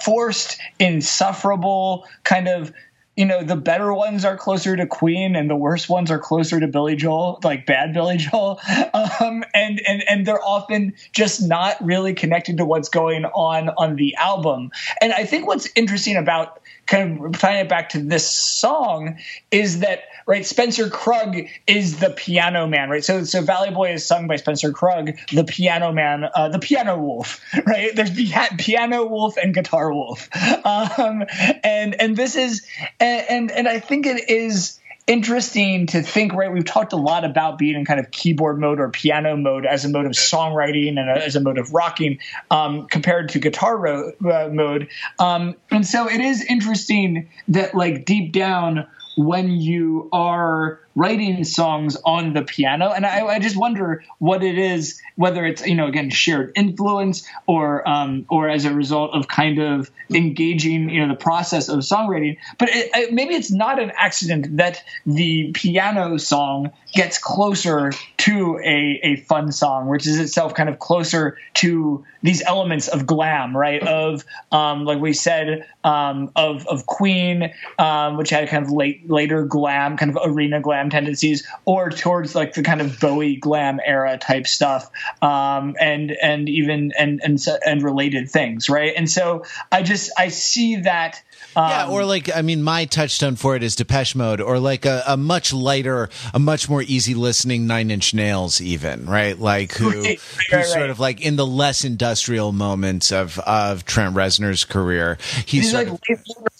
[0.00, 2.72] forced, insufferable kind of
[3.18, 6.60] you know the better ones are closer to Queen and the worst ones are closer
[6.60, 8.60] to Billy Joel, like bad Billy Joel,
[8.94, 13.96] um, and and and they're often just not really connected to what's going on on
[13.96, 14.70] the album.
[15.00, 19.18] And I think what's interesting about kind of tying it back to this song
[19.50, 23.04] is that right Spencer Krug is the piano man right?
[23.04, 26.98] So so Valley Boy is sung by Spencer Krug the piano man uh, the piano
[26.98, 27.94] wolf right?
[27.94, 30.28] There's the piano wolf and guitar wolf.
[30.64, 31.24] Um,
[31.62, 32.66] and and this is
[33.00, 36.52] and, and and I think it is interesting to think, right?
[36.52, 39.84] We've talked a lot about being in kind of keyboard mode or piano mode as
[39.84, 42.18] a mode of songwriting and as a mode of rocking
[42.50, 44.88] um, compared to guitar ro- uh, mode.
[45.18, 51.96] Um, and so it is interesting that, like, deep down, when you are writing songs
[52.04, 52.90] on the piano.
[52.90, 57.26] And I, I, just wonder what it is, whether it's you know again shared influence
[57.46, 61.78] or um, or as a result of kind of engaging you know the process of
[61.80, 62.36] songwriting.
[62.58, 68.58] But it, it, maybe it's not an accident that the piano song gets closer to
[68.64, 73.56] a, a fun song, which is itself kind of closer to these elements of glam,
[73.56, 73.82] right?
[73.86, 79.08] Of um, like we said, um, of of Queen, um, which had kind of late
[79.08, 83.80] later glam, kind of arena glam tendencies, or towards like the kind of Bowie glam
[83.84, 84.90] era type stuff,
[85.22, 88.92] um, and and even and and and related things, right?
[88.96, 91.22] And so I just I see that.
[91.56, 94.84] Um, yeah, or like I mean, my touchstone for it is Depeche Mode, or like
[94.84, 99.38] a, a much lighter, a much more easy listening Nine Inch Nails, even right?
[99.38, 100.90] Like who, right, who right, sort right.
[100.90, 105.88] of like in the less industrial moments of of Trent Reznor's career, he's, he's like
[105.88, 106.00] of,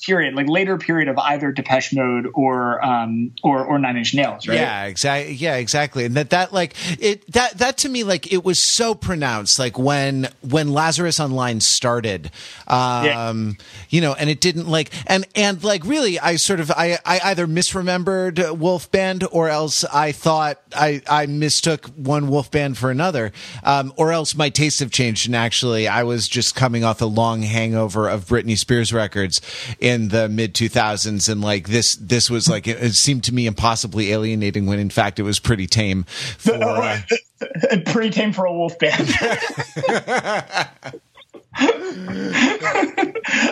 [0.04, 4.48] period, like later period of either Depeche Mode or um or or Nine Inch Nails,
[4.48, 4.54] right?
[4.54, 5.34] Yeah, exactly.
[5.34, 6.04] Yeah, exactly.
[6.06, 9.58] And that that like it that that to me like it was so pronounced.
[9.58, 12.30] Like when when Lazarus Online started,
[12.66, 13.42] um, yeah.
[13.90, 17.20] you know, and it didn't like and and like really, I sort of I I
[17.24, 22.90] either misremembered Wolf Band or else I thought I I mistook one Wolf Band for
[22.90, 27.02] another, um, or else my tastes have changed and actually I was just coming off
[27.02, 29.42] a long hangover of Britney Spears records
[29.78, 33.34] in in the mid 2000s and like this this was like it, it, seemed to
[33.34, 36.04] me impossibly alienating when in fact it was pretty tame
[36.38, 37.00] for uh,
[37.86, 39.08] pretty tame for a wolf band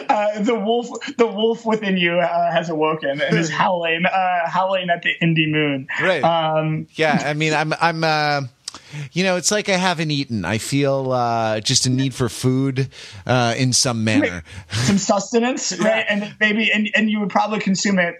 [0.09, 4.91] uh, the wolf, the wolf within you uh, has awoken and is howling, uh, howling
[4.91, 5.89] at the indie moon.
[6.01, 6.23] Right.
[6.23, 7.23] Um, yeah.
[7.25, 8.43] I mean, I'm, I'm, uh,
[9.13, 10.45] you know, it's like I haven't eaten.
[10.45, 12.89] I feel uh, just a need for food
[13.27, 16.05] uh, in some manner, some sustenance, right?
[16.09, 18.15] And maybe, and, and you would probably consume it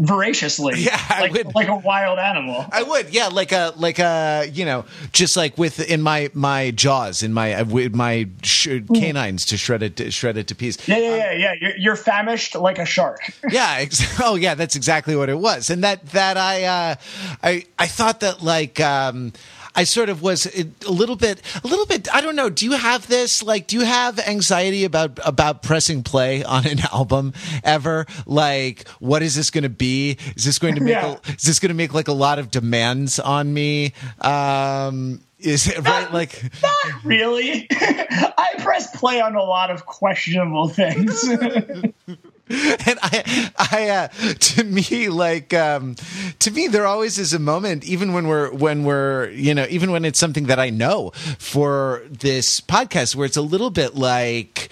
[0.00, 0.74] voraciously.
[0.80, 2.64] Yeah, like, would, like a wild animal.
[2.72, 6.70] I would, yeah, like a like a you know, just like with in my my
[6.70, 10.88] jaws, in my with my sh- canines to shred it to, shred it to pieces.
[10.88, 11.54] Yeah, yeah, um, yeah, yeah.
[11.60, 13.20] You're, you're, famished like a shark.
[13.50, 13.76] yeah.
[13.78, 14.54] Ex- oh, yeah.
[14.54, 16.94] That's exactly what it was, and that that I uh,
[17.42, 18.80] I I thought that like.
[18.80, 19.32] Um,
[19.74, 22.12] I sort of was a little bit, a little bit.
[22.12, 22.50] I don't know.
[22.50, 23.42] Do you have this?
[23.42, 28.06] Like, do you have anxiety about about pressing play on an album ever?
[28.26, 30.16] Like, what is this going to be?
[30.36, 30.92] Is this going to make?
[30.92, 31.16] Yeah.
[31.24, 33.92] A, is this going to make like a lot of demands on me?
[34.20, 36.12] Um, is it right?
[36.12, 37.66] Like, Not really.
[37.70, 41.24] I press play on a lot of questionable things.
[41.28, 45.94] and I, I, uh, to me, like, um,
[46.40, 49.92] to me, there always is a moment, even when we're, when we're, you know, even
[49.92, 54.70] when it's something that I know for this podcast, where it's a little bit like,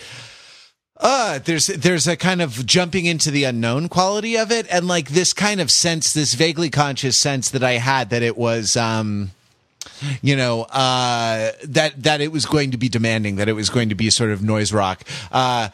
[1.00, 5.11] uh, there's there's a kind of jumping into the unknown quality of it, and like
[5.11, 9.31] this kind of sense, this vaguely conscious sense that I had that it was, um,
[10.22, 13.88] you know, uh, that that it was going to be demanding, that it was going
[13.88, 15.03] to be sort of noise rock.
[15.33, 15.68] Uh,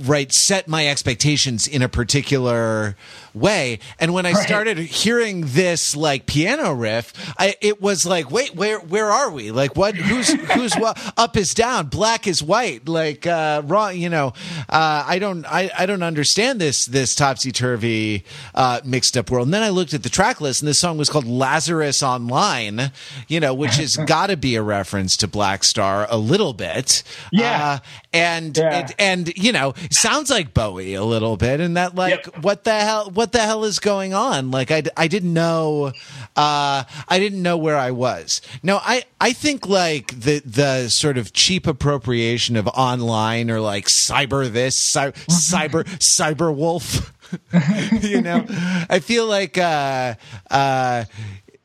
[0.00, 2.96] right, set my expectations in a particular
[3.34, 4.42] way, and when I Right.
[4.46, 9.50] started hearing this like piano riff, I, it was like, wait, where where are we?
[9.50, 9.94] Like, what?
[9.94, 10.98] Who's who's what?
[11.16, 12.88] Up is down, black is white.
[12.88, 13.96] Like, uh, wrong.
[13.96, 14.28] You know,
[14.68, 19.46] uh, I don't I, I don't understand this this topsy turvy uh, mixed up world.
[19.46, 22.90] And then I looked at the track list, and this song was called Lazarus Online.
[23.28, 27.02] You know, which has got to be a reference to Blackstar a little bit.
[27.32, 27.50] Yeah.
[27.70, 27.78] Uh,
[28.12, 28.78] and Yeah.
[28.86, 32.42] it, and you know sounds like Bowie a little bit, and that like Yep.
[32.42, 34.50] what the hell what the hell is going on?
[34.50, 35.92] Like I, I didn't know
[36.36, 38.40] uh, I didn't know where I was.
[38.62, 43.86] No, I I think like the the sort of cheap appropriation of online or like
[43.86, 47.12] cyber this cy- cyber cyber wolf.
[48.02, 48.44] you know,
[48.88, 50.14] I feel like uh,
[50.50, 51.04] uh,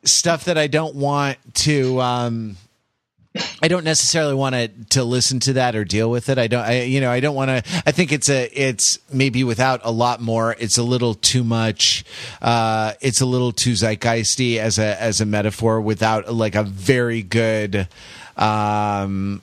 [0.03, 1.99] stuff that I don't want to.
[2.01, 2.58] Um,
[3.61, 6.37] I don't necessarily want to to listen to that or deal with it.
[6.37, 6.63] I don't.
[6.63, 7.81] I you know I don't want to.
[7.85, 10.55] I think it's a it's maybe without a lot more.
[10.59, 12.05] It's a little too much.
[12.41, 17.23] Uh, it's a little too zeitgeisty as a as a metaphor without like a very
[17.23, 17.87] good.
[18.37, 19.41] Um,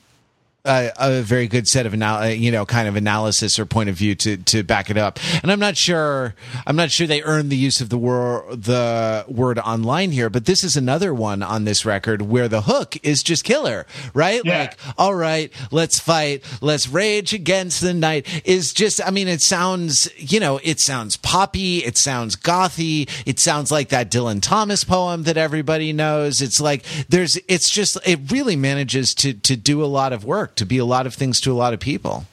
[0.64, 3.96] a, a very good set of anal- you know kind of analysis or point of
[3.96, 5.18] view to to back it up.
[5.42, 6.34] And i'm not sure
[6.66, 10.46] i'm not sure they earned the use of the word the word online here but
[10.46, 14.42] this is another one on this record where the hook is just killer right?
[14.44, 14.58] Yeah.
[14.60, 19.40] like all right let's fight let's rage against the night is just i mean it
[19.40, 24.84] sounds you know it sounds poppy it sounds gothy it sounds like that dylan thomas
[24.84, 26.42] poem that everybody knows.
[26.42, 30.51] It's like there's it's just it really manages to to do a lot of work
[30.56, 32.24] to be a lot of things to a lot of people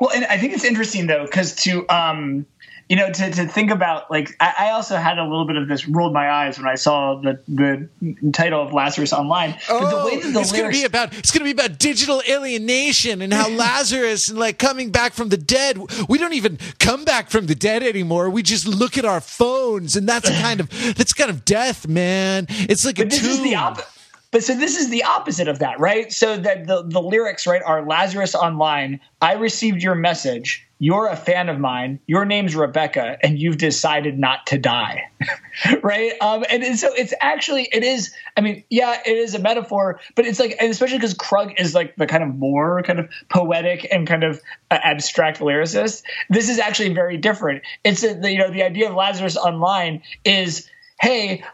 [0.00, 2.44] Well, and I think it's interesting though, because to um,
[2.88, 5.66] you know, to, to think about like I, I also had a little bit of
[5.66, 7.88] this rolled my eyes when I saw the the
[8.32, 9.56] title of Lazarus Online.
[9.68, 12.20] but the way that the Oh, it's gonna be about it's gonna be about digital
[12.28, 15.78] alienation and how Lazarus and like coming back from the dead.
[16.08, 18.28] We don't even come back from the dead anymore.
[18.28, 22.46] We just look at our phones, and that's kind of that's kind of death, man.
[22.50, 23.58] It's like a But this is the tomb.
[23.58, 23.88] opposite.
[24.32, 26.10] But so this is the opposite of that, right?
[26.10, 28.98] So that the, the lyrics, right, are Lazarus online.
[29.20, 30.66] I received your message.
[30.78, 32.00] You're a fan of mine.
[32.06, 35.02] Your name's Rebecca, and you've decided not to die,
[35.82, 36.12] right?
[36.22, 38.12] Um, and, and so it's actually it is.
[38.34, 41.74] I mean, yeah, it is a metaphor, but it's like, and especially because Krug is
[41.74, 44.40] like the kind of more kind of poetic and kind of
[44.70, 46.04] uh, abstract lyricist.
[46.30, 47.62] This is actually very different.
[47.84, 50.68] It's a, the, you know the idea of Lazarus online is,
[51.00, 51.44] hey,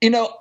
[0.00, 0.32] you know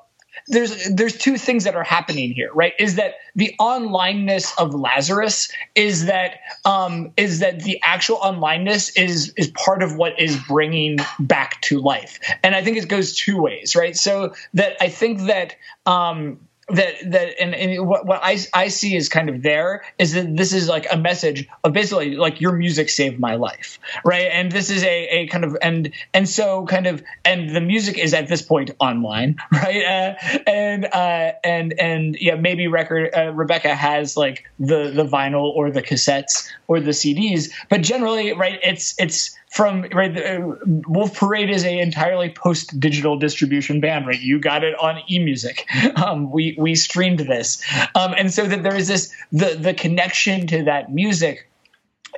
[0.50, 2.74] there's there's two things that are happening here, right?
[2.80, 9.34] Is that the onlineness of Lazarus is that um, is that the actual onlineness is
[9.38, 13.40] is part of what is bringing back to life, and I think it goes two
[13.40, 13.96] ways, right?
[13.96, 15.56] So that I think that.
[15.86, 16.40] Um,
[16.72, 20.36] that that and, and what, what I, I see is kind of there is that
[20.36, 24.28] this is like a message of basically like your music saved my life right?
[24.32, 27.98] And this is a, a kind of and and so kind of and the music
[27.98, 29.84] is at this point online right?
[29.84, 35.50] Uh, and uh, and and yeah maybe record uh, Rebecca has like the the vinyl
[35.56, 40.56] or the cassettes or the CDs but generally right it's it's from right uh,
[40.88, 44.20] Wolf Parade is a entirely post digital distribution band right?
[44.20, 45.64] You got it on eMusic.
[46.00, 47.64] Um, we we streamed this.
[47.96, 51.50] Um, and so that there is this the the connection to that music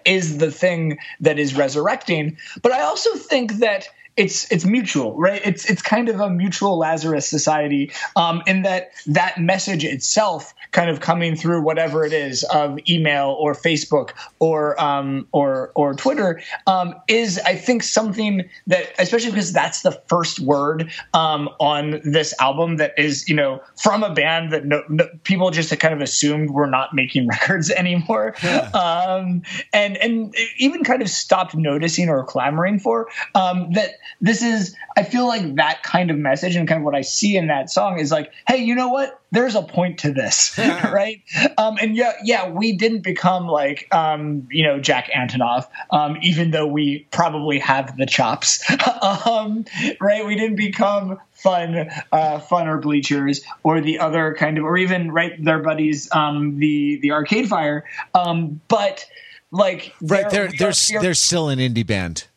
[0.06, 2.38] is the thing that is resurrecting.
[2.62, 3.88] But I also think that
[4.18, 5.42] it's it's mutual, right?
[5.44, 10.90] It's it's kind of a mutual Lazarus society, um, in that that message itself, kind
[10.90, 16.42] of coming through whatever it is of email or Facebook or um, or or Twitter,
[16.68, 22.34] um, is I think something that, especially because that's the first word um, on this
[22.40, 26.02] album that is you know from a band that no, no, people just kind of
[26.02, 28.36] assumed were not making records anymore,
[28.74, 34.76] um, and and even kind of stopped noticing or clamoring for um, that this is
[34.98, 37.70] I feel like that kind of message and kind of what I see in that
[37.70, 39.20] song is like, hey, you know what?
[39.32, 41.22] There's a point to this, right?
[41.58, 46.52] Um, and yeah, yeah, we didn't become like um, you know Jack Antonoff, um, even
[46.52, 48.64] though we probably have the chops,
[49.26, 49.66] um,
[50.00, 50.26] right?
[50.26, 55.12] We didn't become fun, uh, fun or bleachers or the other kind of, or even
[55.12, 59.06] right their buddies, um, the the Arcade Fire, um, but
[59.52, 62.28] like right they're they're they're, they're still an indie band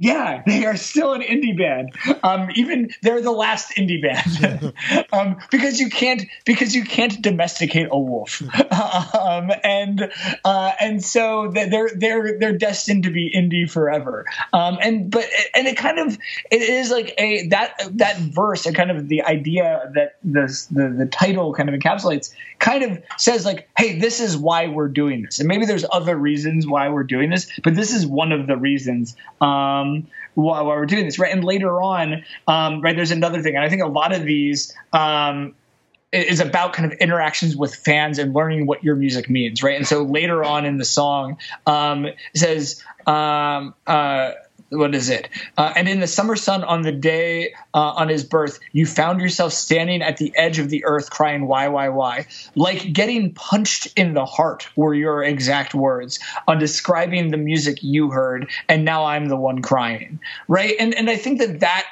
[0.00, 1.92] yeah, they are still an indie band.
[2.22, 4.72] Um, even they're the last indie band
[5.12, 8.40] um, because you can't because you can't domesticate a wolf,
[8.72, 10.12] um, and
[10.44, 14.24] uh, and so they're they're they're destined to be indie forever.
[14.52, 15.24] Um, and but
[15.56, 16.16] and it kind of
[16.48, 20.90] it is like a that that verse and kind of the idea that this the
[20.90, 25.22] the title kind of encapsulates kind of says like, hey, this is why we're doing
[25.22, 28.46] this, and maybe there's other reasons why we're doing this, but this is one of
[28.46, 29.16] the reasons.
[29.40, 31.32] Um, um, while, while, we're doing this, right?
[31.32, 34.74] And later on, um, right, there's another thing, and I think a lot of these
[34.92, 35.54] um,
[36.12, 39.76] is about kind of interactions with fans and learning what your music means, right?
[39.76, 42.82] And so later on in the song, um, it says.
[43.06, 44.32] Um, uh,
[44.70, 45.28] what is it?
[45.56, 49.20] Uh, and in the summer sun on the day uh, on his birth, you found
[49.20, 52.26] yourself standing at the edge of the earth crying, why, why, why?
[52.54, 58.10] Like getting punched in the heart were your exact words on describing the music you
[58.10, 58.50] heard.
[58.68, 60.20] And now I'm the one crying.
[60.48, 60.74] Right.
[60.78, 61.86] And, and I think that that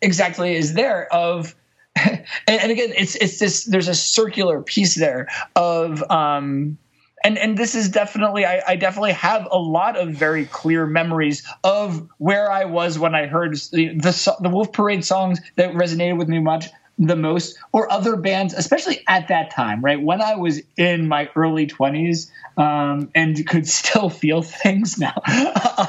[0.00, 1.54] exactly is there of,
[1.96, 6.78] and, and again, it's, it's this, there's a circular piece there of, um,
[7.22, 11.46] and and this is definitely I, I, definitely have a lot of very clear memories
[11.62, 16.18] of where I was when I heard the, the the Wolf Parade songs that resonated
[16.18, 16.68] with me much
[17.00, 20.00] the most or other bands especially at that time right?
[20.00, 25.14] When i was in my early 20s um, and could still feel things now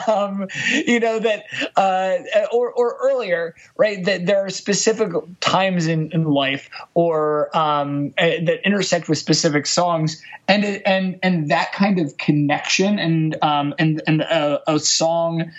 [0.07, 1.43] um, you know that
[1.75, 2.17] uh,
[2.51, 4.03] or, or earlier right?
[4.03, 9.65] That there are specific times in, in life or um, uh, that intersect with specific
[9.65, 10.21] songs.
[10.47, 15.51] And and and that kind of connection and um, and and a, a song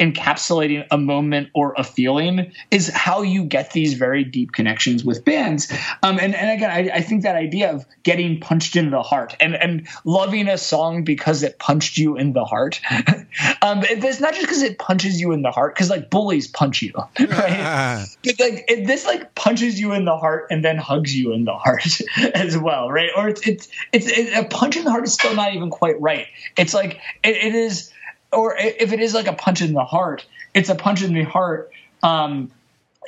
[0.00, 5.24] encapsulating a moment or a feeling is how you get these very deep connections with
[5.24, 5.72] bands.
[6.02, 9.36] Um, and, and again, I, I, think that idea of getting punched in the heart
[9.38, 12.80] and, and loving a song because it punched you in the heart.
[13.62, 16.82] um, it's not just because it punches you in the heart, because like bullies punch
[16.82, 18.06] you, right?
[18.24, 21.44] but like it, this like punches you in the heart and then hugs you in
[21.44, 22.00] the heart
[22.34, 23.10] as well, right?
[23.16, 26.00] Or it's it's it's it, a punch in the heart is still not even quite
[26.00, 26.26] right.
[26.56, 27.92] It's like it, it is
[28.34, 31.24] or if it is like a punch in the heart, it's a punch in the
[31.24, 31.72] heart
[32.02, 32.50] um,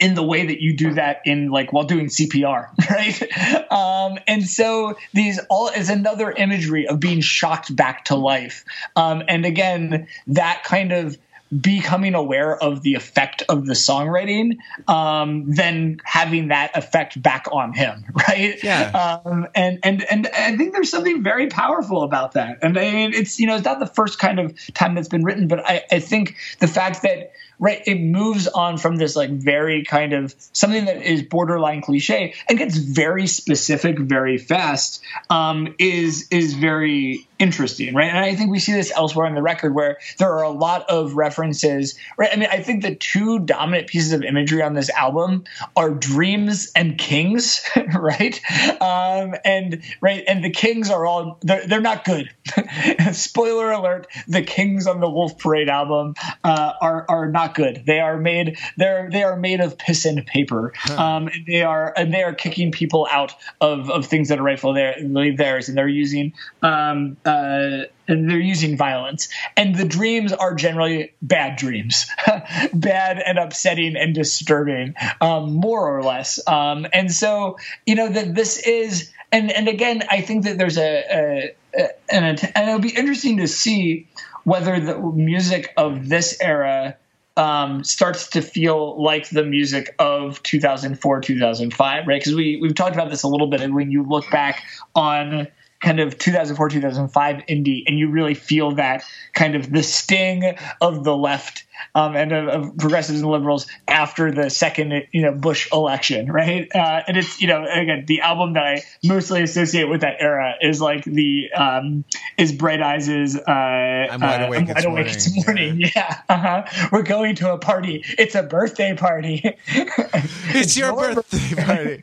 [0.00, 3.72] in the way that you do that in like while doing CPR, right?
[3.72, 8.64] Um, and so these all is another imagery of being shocked back to life.
[8.94, 11.18] Um, and again, that kind of
[11.60, 17.72] becoming aware of the effect of the songwriting, um, then having that effect back on
[17.72, 18.62] him, right?
[18.62, 19.20] Yeah.
[19.24, 22.58] Um, and and and I think there's something very powerful about that.
[22.62, 25.24] And I mean, it's you know, it's not the first kind of time that's been
[25.24, 27.82] written, but I, I think the fact that right?
[27.86, 32.58] It moves on from this like very kind of something that is borderline cliche and
[32.58, 38.08] gets very specific very fast um, is is very interesting right?
[38.08, 40.88] And i think we see this elsewhere on the record where there are a lot
[40.88, 42.30] of references right?
[42.32, 45.44] I mean i think the two dominant pieces of imagery on this album
[45.76, 47.62] are dreams and kings
[47.94, 48.40] right?
[48.80, 52.30] Um, and right and the kings are all they're, they're not good.
[53.12, 57.84] Spoiler alert the kings on the wolf parade album uh, are are not not good.
[57.86, 60.72] They are made they're they are made of piss and paper.
[60.96, 64.42] Um, and they are and they are kicking people out of, of things that are
[64.42, 66.32] rightfully theirs, and they're using
[66.62, 69.28] um, uh, and they're using violence.
[69.56, 72.06] And the dreams are generally bad dreams,
[72.74, 76.40] bad and upsetting and disturbing, um, more or less.
[76.46, 80.78] Um, and so, you know, that this is, and and again, I think that there's
[80.78, 84.08] a, a, a and, and it'll be interesting to see
[84.44, 86.96] whether the music of this era
[87.36, 92.18] um, starts to feel like the music of 2004, 2005, right?
[92.18, 94.62] Because we we've talked about this a little bit, and when you look back
[94.94, 95.46] on
[95.80, 101.04] kind of 2004 2005 indie and you really feel that kind of the sting of
[101.04, 105.68] the left um, and of, of, progressives and liberals after the second you know Bush
[105.72, 110.02] election right uh, and it's you know again the album that I mostly associate with
[110.02, 112.04] that era is like the um,
[112.36, 115.14] is Bright Eyes is uh, I'm wide uh, awake, I'm wide it's, awake morning.
[115.14, 116.20] it's morning yeah, yeah.
[116.28, 116.88] Uh-huh.
[116.92, 122.02] we're going to a party it's a birthday party it's, it's your birthday party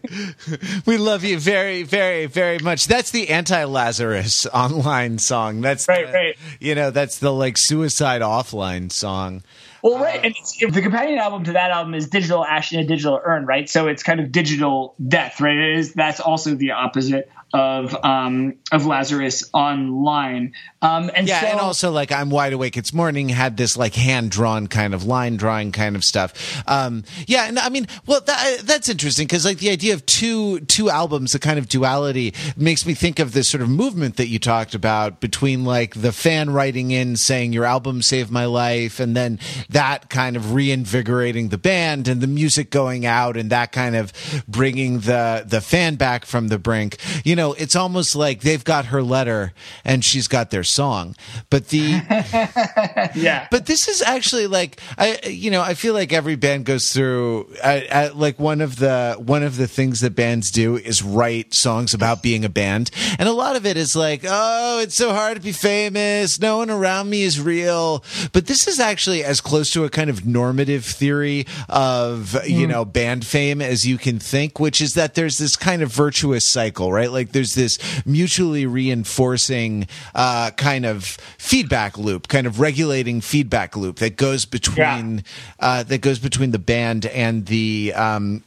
[0.86, 5.62] we love you very very very much that's the anti Lazarus online song.
[5.62, 6.38] That's right, the, right.
[6.60, 9.44] You know, that's the like suicide offline song.
[9.84, 12.86] Well, right, um, and the companion album to that album is Digital Ash in a
[12.86, 13.70] Digital Urn, right?
[13.70, 15.58] So it's kind of digital death, right?
[15.58, 20.54] It is that's also the opposite of um, of Lazarus online.
[20.82, 22.76] Um, and yeah, so, and also like I'm wide awake.
[22.78, 26.64] It's morning had this like hand drawn kind of line drawing kind of stuff.
[26.68, 30.62] Um, yeah, and I mean, well, that, that's interesting because like the idea of two
[30.62, 34.28] two albums, the kind of duality, makes me think of this sort of movement that
[34.28, 39.00] you talked about between like the fan writing in saying your album saved my life,
[39.00, 39.40] and then
[39.70, 44.12] that kind of reinvigorating the band and the music going out and that kind of
[44.48, 46.98] bringing the the fan back from the brink.
[47.24, 51.16] You know, it's almost like they've got her letter and she's got their song.
[51.50, 51.80] But the
[53.16, 56.94] yeah, but this is actually like I you know I feel like every band goes
[56.94, 61.04] through I, I, like one of the one of the things that bands do is
[61.04, 62.90] write songs about being a band,
[63.20, 66.58] and a lot of it is like oh it's so hard to be famous, no
[66.58, 68.04] one around me is real.
[68.32, 72.70] But this is actually as close to a kind of normative theory of you mm.
[72.70, 76.48] know band fame as you can think, which is that there's this kind of virtuous
[76.48, 77.12] cycle, right?
[77.12, 81.06] Like there's this mutually reinforcing uh, kind of
[81.38, 85.24] feedback loop, kind of regulating feedback loop that goes between
[85.60, 88.44] uh, that goes between the band and the um,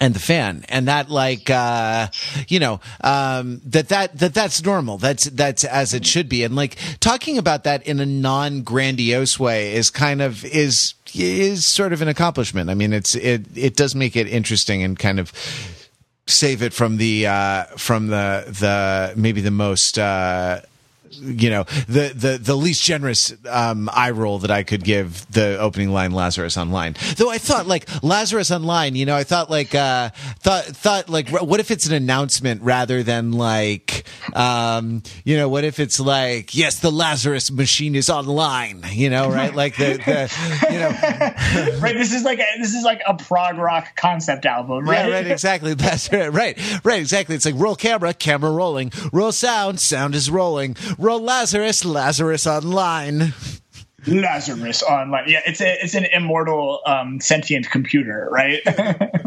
[0.00, 0.64] and the fan.
[0.68, 2.08] And that like uh
[2.46, 4.98] you know um that that that that's normal.
[4.98, 6.44] That's that's as it should be.
[6.44, 11.64] And like talking about that in a non grandiose way is kind of is is
[11.64, 12.70] sort of an accomplishment.
[12.70, 15.32] I mean it's it it does make it interesting and kind of
[16.28, 20.60] save it from the uh from the the maybe the most uh
[21.12, 25.58] you know the the the least generous um, eye roll that I could give the
[25.58, 26.94] opening line Lazarus Online.
[27.16, 31.28] Though I thought like Lazarus Online, you know, I thought like uh, thought thought like
[31.30, 34.04] what if it's an announcement rather than like
[34.34, 39.30] um, you know what if it's like yes the Lazarus machine is online, you know,
[39.30, 39.54] right?
[39.54, 41.96] Like the, the you know right.
[41.96, 45.08] This is like a, this is like a prog rock concept album, right?
[45.08, 45.26] Yeah, right.
[45.26, 45.74] Exactly.
[45.74, 46.32] That's right.
[46.32, 46.84] Right.
[46.84, 47.00] Right.
[47.00, 47.34] Exactly.
[47.34, 53.32] It's like roll camera, camera rolling, roll sound, sound is rolling roll Lazarus, Lazarus online.
[54.06, 55.24] Lazarus online.
[55.28, 58.60] Yeah, it's a it's an immortal um, sentient computer, right?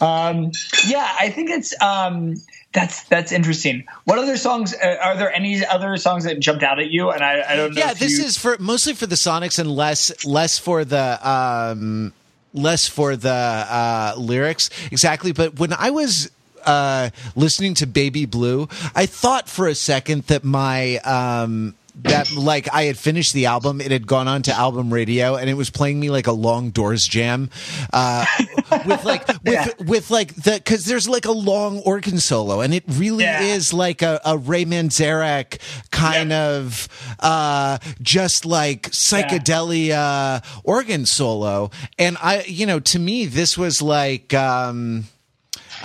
[0.00, 0.52] um,
[0.86, 2.34] yeah, I think it's um,
[2.72, 3.84] that's that's interesting.
[4.04, 5.32] What other songs uh, are there?
[5.32, 7.10] Any other songs that jumped out at you?
[7.10, 7.80] And I, I don't know.
[7.80, 8.24] Yeah, this you...
[8.24, 11.28] is for mostly for the Sonics and less less for the.
[11.28, 12.12] Um,
[12.52, 16.30] less for the uh, lyrics exactly but when i was
[16.66, 22.72] uh, listening to Baby Blue, I thought for a second that my um, that like
[22.72, 25.70] I had finished the album, it had gone on to album radio, and it was
[25.70, 27.50] playing me like a long Doors jam,
[27.92, 28.26] uh,
[28.86, 29.68] with like with yeah.
[29.86, 33.40] with like the because there's like a long organ solo, and it really yeah.
[33.40, 35.58] is like a, a Ray Manzarek
[35.90, 36.42] kind yep.
[36.42, 40.40] of uh, just like psychedelia yeah.
[40.64, 44.34] organ solo, and I you know to me this was like.
[44.34, 45.04] Um,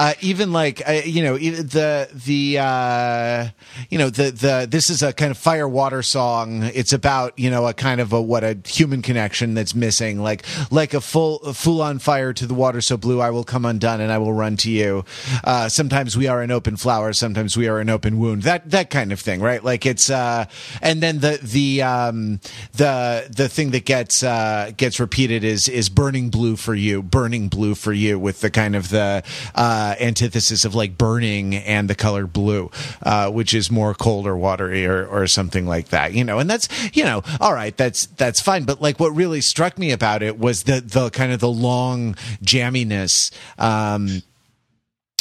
[0.02, 3.48] uh, even like uh, you know the the uh,
[3.92, 6.64] you know the the this is a kind of fire water song.
[6.64, 10.44] It's about you know a kind of a what a human connection that's missing, like
[10.72, 14.02] like a full fool on fire to the water so blue I will come undone
[14.02, 15.06] and I will run to you.
[15.44, 18.42] Uh, sometimes we are an open flower, sometimes we are an open wound.
[18.42, 19.64] That that kind of thing, right?
[19.64, 20.46] Like it's uh,
[20.82, 22.40] and then the the um,
[22.74, 27.50] the the thing that gets uh, gets repeated is is burning blue for you, burning
[27.50, 29.22] blue for you, with the kind of the
[29.54, 32.72] uh, uh, antithesis of like burning and the color blue,
[33.04, 36.50] uh, which is more cold or watery or, or something like that, you know, and
[36.50, 38.64] that's, you know, all right, that's, that's fine.
[38.64, 42.16] But like what really struck me about it was the, the kind of the long
[42.44, 44.22] jamminess, um,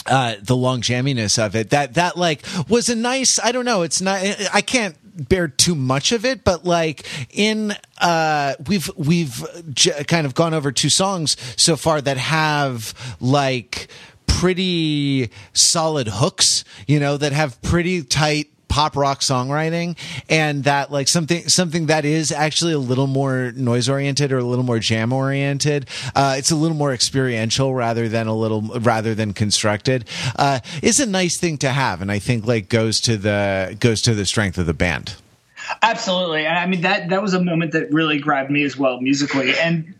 [0.06, 3.82] uh, the long jamminess of it that that like was a nice i don't know
[3.82, 4.96] it's not i can't
[5.28, 9.44] bear too much of it but like in uh we've we've
[9.74, 13.88] j- kind of gone over two songs so far that have like
[14.38, 19.96] pretty solid hooks, you know, that have pretty tight pop rock songwriting
[20.28, 24.44] and that like something something that is actually a little more noise oriented or a
[24.44, 29.12] little more jam oriented uh, it's a little more experiential rather than a little rather
[29.12, 30.08] than constructed.
[30.36, 34.00] Uh, is a nice thing to have and i think like goes to the goes
[34.00, 35.16] to the strength of the band.
[35.82, 36.46] Absolutely.
[36.46, 39.58] I mean that that was a moment that really grabbed me as well musically.
[39.58, 39.94] And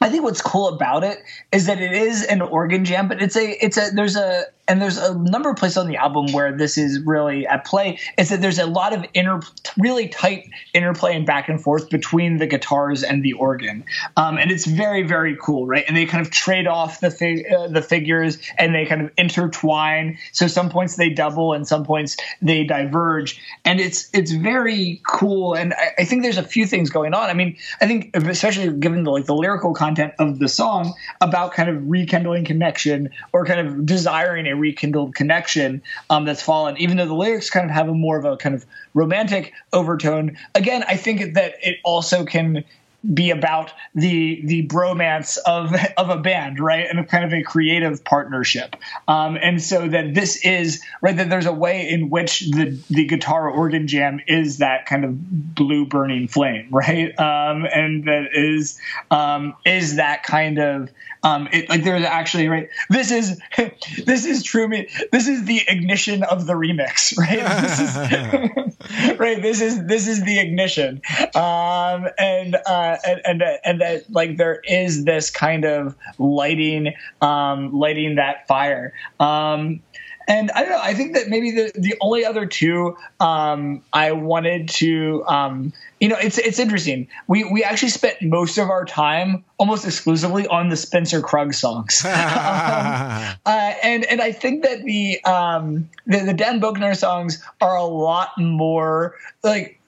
[0.00, 1.22] I think what's cool about it
[1.52, 4.80] is that it is an organ jam, but it's a it's a there's a and
[4.80, 7.98] there's a number of places on the album where this is really at play.
[8.16, 9.40] Is that there's a lot of inter,
[9.78, 13.84] really tight interplay and back and forth between the guitars and the organ,
[14.16, 15.84] um, and it's very very cool, right?
[15.86, 19.10] And they kind of trade off the fig- uh, the figures and they kind of
[19.18, 20.18] intertwine.
[20.32, 25.54] So some points they double and some points they diverge, and it's it's very cool.
[25.54, 27.28] And I, I think there's a few things going on.
[27.28, 31.52] I mean, I think especially given the like the lyrical content of the song about
[31.52, 36.96] kind of rekindling connection or kind of desiring a rekindled connection um, that's fallen, even
[36.96, 40.36] though the lyrics kind of have a more of a kind of romantic overtone.
[40.54, 42.64] Again, I think that it also can
[43.12, 48.04] be about the the bromance of of a band, right, and kind of a creative
[48.04, 48.76] partnership.
[49.08, 53.04] Um, and so that this is right that there's a way in which the the
[53.04, 58.78] guitar organ jam is that kind of blue burning flame, right, um, and that is
[59.10, 60.90] um, is that kind of
[61.24, 62.68] um, it, like there's actually right.
[62.90, 63.40] This is
[64.04, 64.68] this is true.
[65.10, 67.40] This is the ignition of the remix, right?
[67.62, 69.40] This is, right.
[69.40, 71.00] This is this is the ignition,
[71.34, 77.72] um, and, uh, and and and that like there is this kind of lighting, um,
[77.72, 78.92] lighting that fire.
[79.18, 79.80] Um,
[80.26, 80.80] and I don't know.
[80.80, 86.08] I think that maybe the the only other two um, I wanted to, um, you
[86.08, 87.08] know, it's it's interesting.
[87.26, 92.04] We we actually spent most of our time almost exclusively on the Spencer Krug songs,
[92.04, 97.76] um, uh, and and I think that the um, the, the Dan Boeckner songs are
[97.76, 99.80] a lot more like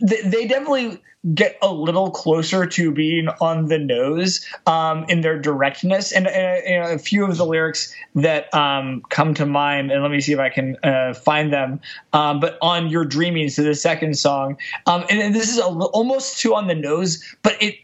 [0.00, 1.00] they, definitely
[1.34, 6.12] get a little closer to being on the nose um, in their directness.
[6.12, 10.20] And, uh, a few of the lyrics that um, come to mind, and let me
[10.20, 11.80] see if I can uh, find them.
[12.12, 15.64] Um, but on You're Dreaming, so the second song, um, and, and, this is a,
[15.64, 17.74] almost too on the nose, but it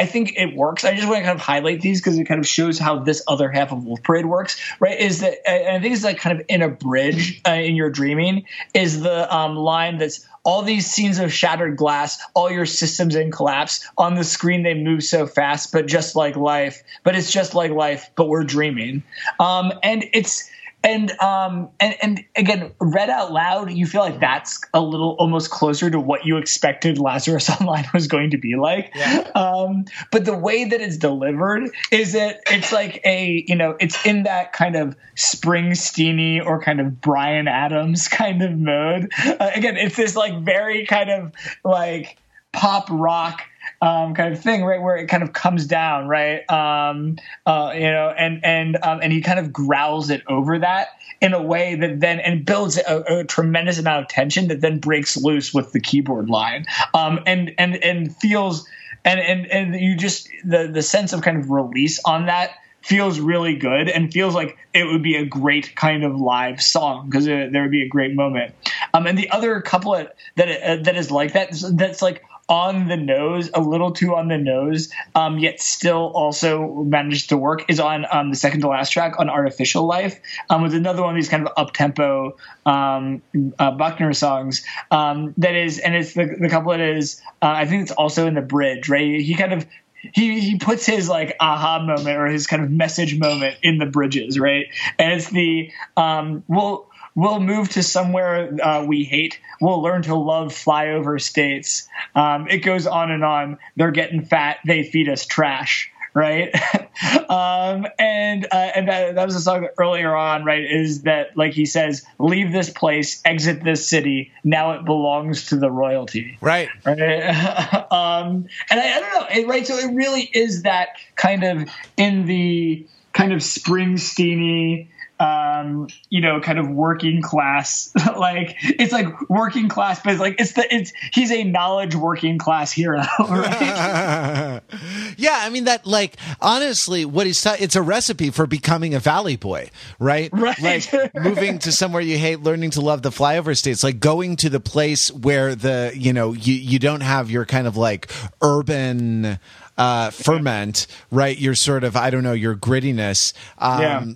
[0.00, 0.86] I think it works.
[0.86, 3.22] I just want to kind of highlight these because it kind of shows how this
[3.28, 4.98] other half of Wolf Parade works, right?
[4.98, 8.46] Is that I think it's like kind of in a bridge uh, in you're dreaming
[8.72, 13.30] is the um, line that's all these scenes of shattered glass, all your systems in
[13.30, 13.86] collapse.
[13.98, 16.82] On the screen, they move so fast, but just like life.
[17.04, 19.02] But it's just like life, but we're dreaming.
[19.38, 20.50] Um, and it's
[20.82, 25.50] and um and and again read out loud you feel like that's a little almost
[25.50, 29.30] closer to what you expected lazarus online was going to be like yeah.
[29.34, 34.04] um but the way that it's delivered is that it's like a you know it's
[34.06, 39.76] in that kind of springsteeny or kind of Bryan Adams kind of mode uh, again
[39.76, 41.32] it's this like very kind of
[41.64, 42.16] like
[42.52, 43.42] pop rock
[43.82, 47.16] um, kind of thing, right, where it kind of comes down, right, um,
[47.46, 50.88] uh, you know, and and um, and he kind of growls it over that
[51.20, 54.78] in a way that then and builds a, a tremendous amount of tension that then
[54.78, 58.68] breaks loose with the keyboard line, um, and and and feels
[59.04, 62.52] and and and you just the the sense of kind of release on that
[62.82, 67.08] feels really good and feels like it would be a great kind of live song
[67.08, 68.54] because there would be a great moment.
[68.94, 72.96] Um, and the other couplet that uh, that is like that that's like on the
[72.96, 77.78] nose, a little too on the nose, um, yet still also managed to work is
[77.78, 80.20] on um, the second to last track on Artificial Life,
[80.50, 82.36] um, with another one of these kind of up tempo
[82.66, 83.22] um,
[83.58, 84.64] uh, Boeckner songs.
[84.90, 88.34] Um, that is, and it's the, the couplet is, uh, I think it's also in
[88.34, 89.20] the bridge, right?
[89.20, 89.64] He kind of
[90.12, 93.86] he he puts his like aha moment or his kind of message moment in the
[93.86, 94.66] bridges, right?
[94.98, 99.40] And it's the um, well we'll move to somewhere uh, we hate.
[99.60, 101.88] We'll learn to love flyover states.
[102.14, 103.58] Um, it goes on and on.
[103.76, 104.58] They're getting fat.
[104.66, 105.92] They feed us trash.
[106.12, 106.52] Right,
[107.30, 110.44] um, and uh, and that, that was a song earlier on.
[110.44, 114.32] Right, is that like he says, leave this place, exit this city.
[114.42, 116.36] Now it belongs to the royalty.
[116.40, 116.98] Right, right.
[117.92, 119.26] um, and I, I don't know.
[119.30, 124.88] It, right, so it really is that kind of in the kind of Springsteeny
[125.20, 127.92] um, you know, kind of working class.
[128.16, 132.38] like it's like working class, but it's like it's the it's he's a knowledge working
[132.38, 134.60] class hero, right?
[135.16, 139.36] yeah, I mean that like honestly, what he's it's a recipe for becoming a valley
[139.36, 140.30] boy, right?
[140.32, 140.58] Right.
[140.60, 144.48] Like moving to somewhere you hate, learning to love the flyover states, like going to
[144.48, 148.10] the place where the you know you you don't have your kind of like
[148.40, 149.38] urban
[149.76, 151.38] uh ferment, right?
[151.38, 153.34] Your sort of I don't know your grittiness.
[153.58, 154.06] Um, yeah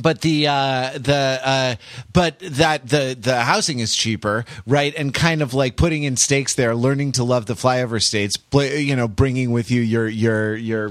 [0.00, 1.74] but the uh the uh
[2.12, 4.94] but that the the housing is cheaper right?
[4.96, 8.96] And kind of like putting in stakes there learning to love the flyover states you
[8.96, 10.90] know bringing with you your your your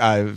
[0.00, 0.32] uh,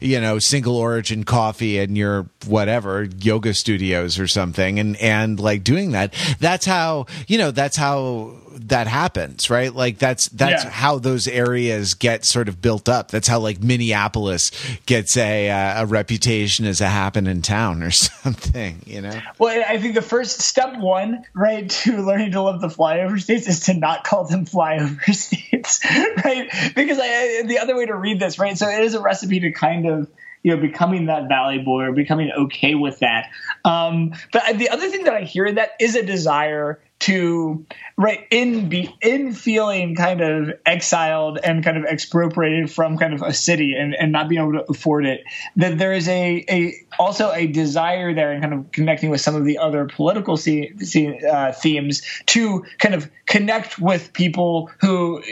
[0.00, 5.64] you know single origin coffee and your whatever yoga studios or something and and like
[5.64, 6.14] doing that.
[6.40, 8.36] That's how you know that's how
[8.68, 9.72] that happens, right?
[9.74, 10.70] Like that's that's Yeah.
[10.70, 13.10] how those areas get sort of built up.
[13.10, 14.50] That's how like Minneapolis
[14.86, 19.18] gets a uh, a reputation as a happening town or something, you know.
[19.38, 23.48] Well, I think the first step one, right, to learning to love the flyover states
[23.48, 25.80] is to not call them flyover states,
[26.24, 26.50] right?
[26.74, 28.56] Because I, the other way to read this, right?
[28.56, 30.08] So it is a recipe to kind of
[30.42, 33.30] you know becoming that valley boy or becoming okay with that.
[33.64, 37.64] Um, but the other thing that I hear in that is a desire to
[37.96, 43.22] right in be in feeling kind of exiled and kind of expropriated from kind of
[43.22, 45.22] a city and, and not being able to afford it
[45.56, 49.36] that there is a, a also a desire there and kind of connecting with some
[49.36, 55.22] of the other political see, see, uh, themes to kind of connect with people who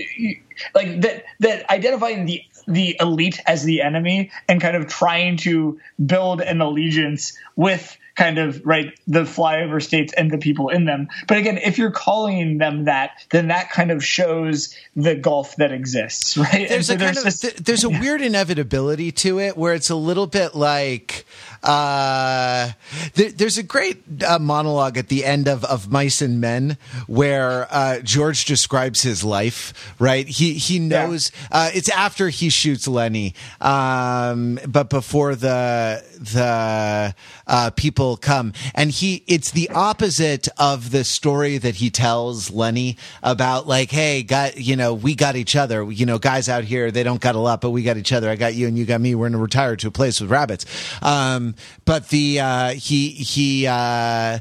[0.75, 5.79] like that that identifying the the elite as the enemy and kind of trying to
[6.05, 11.09] build an allegiance with kind of right the flyover states and the people in them.
[11.29, 15.73] But again if you're calling them that then that kind of shows the gulf that
[15.73, 16.69] exists right?
[16.69, 19.97] There's And a so kind of there's a weird inevitability to it where it's a
[19.97, 21.25] little bit like
[21.63, 22.71] uh,
[23.15, 27.67] there, there's a great uh, monologue at the end of of Mice and Men where
[27.71, 29.95] uh, George describes his life.
[29.99, 37.15] Right, he he knows uh, it's after he shoots Lennie, um, but before the the
[37.47, 37.71] uh,
[38.07, 43.67] people come, and he it's the opposite of the story that he tells Lennie about
[43.67, 45.91] like, hey, got you know, we got each other.
[45.91, 48.31] You know, guys out here they don't got a lot, but we got each other.
[48.31, 49.15] I got you, and you got me.
[49.15, 50.67] We're gonna retire to a place with rabbits.
[51.03, 51.55] Um,
[51.85, 53.67] but the uh, he he.
[53.67, 54.39] Uh,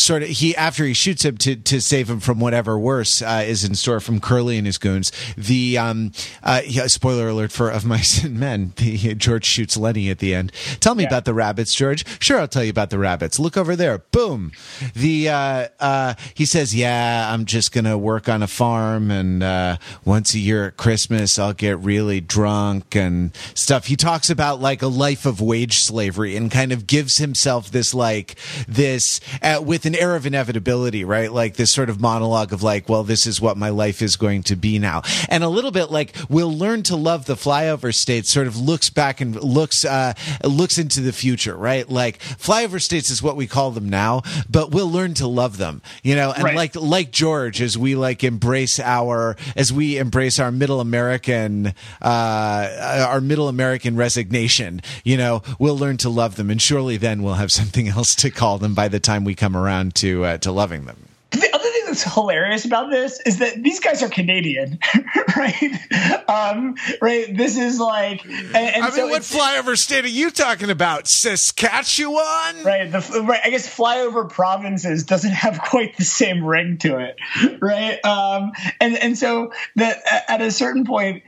[0.00, 3.44] Sort of, he after he shoots him to to save him from whatever worse uh,
[3.46, 5.12] is in store from Curly and his goons.
[5.36, 8.72] The um, uh, yeah, spoiler alert for of mice and men.
[8.76, 10.52] The, George shoots Lennie at the end.
[10.80, 11.08] Tell me Yeah.
[11.10, 12.04] about the rabbits, George.
[12.18, 13.38] Sure, I'll tell you about the rabbits.
[13.38, 13.98] Look over there.
[14.10, 14.52] Boom.
[14.94, 19.76] The uh, uh, he says, "Yeah, I'm just gonna work on a farm, and uh,
[20.04, 24.80] once a year at Christmas, I'll get really drunk and stuff." He talks about like
[24.80, 28.36] a life of wage slavery and kind of gives himself this like
[28.66, 31.32] this uh, with an air of inevitability, right?
[31.32, 34.42] Like this sort of monologue of like, "Well, this is what my life is going
[34.44, 38.30] to be now," and a little bit like we'll learn to love the flyover states.
[38.30, 40.14] Sort of looks back and looks uh,
[40.44, 41.88] looks into the future, right?
[41.88, 45.82] Like flyover states is what we call them now, but we'll learn to love them,
[46.02, 46.32] you know.
[46.32, 46.54] And Right.
[46.56, 53.06] like like George, as we like embrace our as we embrace our middle American uh,
[53.08, 57.34] our middle American resignation, you know, we'll learn to love them, and surely then we'll
[57.34, 60.52] have something else to call them by the time we come around to uh, to
[60.52, 60.96] loving them.
[61.30, 64.80] the other thing that's hilarious about this is that these guys are Canadian,
[65.36, 66.28] right?
[66.28, 67.36] Um, right.
[67.36, 71.06] This is like, and, and I so mean, what flyover state are you talking about?
[71.06, 72.64] Saskatchewan?
[72.64, 73.40] Right, the right.
[73.44, 77.16] I guess flyover provinces doesn't have quite the same ring to it,
[77.60, 78.04] right?
[78.04, 79.98] Um, and and so that
[80.28, 81.22] at a certain point,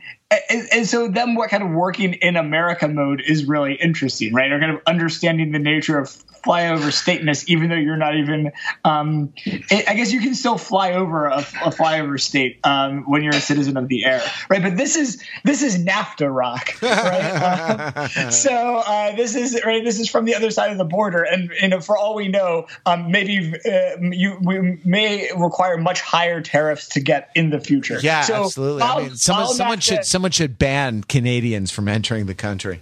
[0.49, 4.51] and, and so them what kind of working in America mode is really interesting, right?
[4.51, 8.51] Or kind of understanding the nature of flyover stateness, even though you're not even.
[8.83, 13.23] Um, I I guess you can still fly over a, a flyover state um, when
[13.23, 14.61] you're a citizen of the air, right?
[14.61, 18.09] But this is this is NAFTA rock, right?
[18.15, 19.83] Um, so uh, this is right.
[19.83, 22.27] This is from the other side of the border, and you know, for all we
[22.27, 27.59] know, um, maybe uh, you we may require much higher tariffs to get in the
[27.59, 27.99] future.
[28.01, 28.81] Yeah, So absolutely.
[28.83, 32.81] I mean, someone, someone should someone should ban Canadians from entering the country.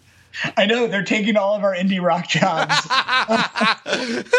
[0.58, 2.74] I know they're taking all of our indie rock jobs.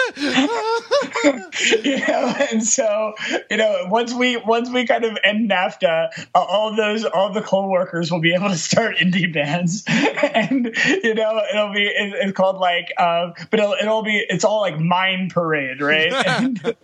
[1.85, 3.15] you know, and so
[3.51, 7.43] you know, once we once we kind of end NAFTA, uh, all those all the
[7.43, 12.15] coal workers will be able to start indie bands, and you know, it'll be it,
[12.15, 16.13] it's called like, um, but it'll, it'll be it's all like Mine Parade, right?
[16.13, 16.77] And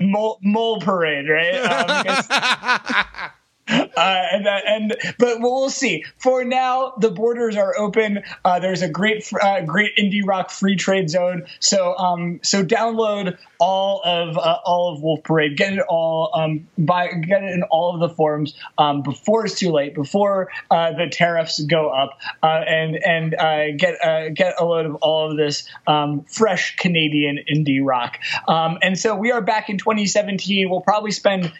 [0.00, 1.54] mole, mole Parade, right?
[1.54, 3.30] Um,
[3.68, 6.04] uh, and, uh, and but we'll see.
[6.18, 8.22] For now, the borders are open.
[8.44, 11.46] Uh, there's a great, uh, great indie rock free trade zone.
[11.60, 15.56] So, um, so download all of uh, all of Wolf Parade.
[15.56, 16.30] Get it all.
[16.34, 19.94] Um, buy get it in all of the forms um, before it's too late.
[19.94, 23.30] Before the tariffs go up, and and
[23.78, 28.18] get get a load of all of this um, fresh Canadian indie rock.
[28.48, 30.68] Um, and so we are back in 2017.
[30.68, 31.52] We'll probably spend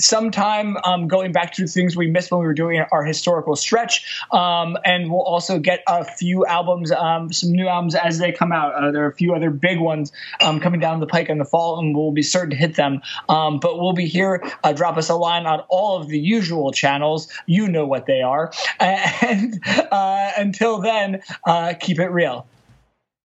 [0.00, 3.56] some time um, going back to things we missed when we were doing our historical
[3.56, 4.22] stretch.
[4.30, 8.52] Um, and we'll also get a few albums, um, some new albums as they come
[8.52, 8.74] out.
[8.74, 11.44] Uh, there are a few other big ones um, coming down the pike in the
[11.44, 13.00] fall, and we'll be certain to hit them.
[13.28, 14.42] Um, but we'll be here.
[14.64, 17.28] Uh, drop us a line on all of the usual channels.
[17.46, 18.52] You know what they are.
[19.22, 22.46] And uh, until then, uh, keep it real.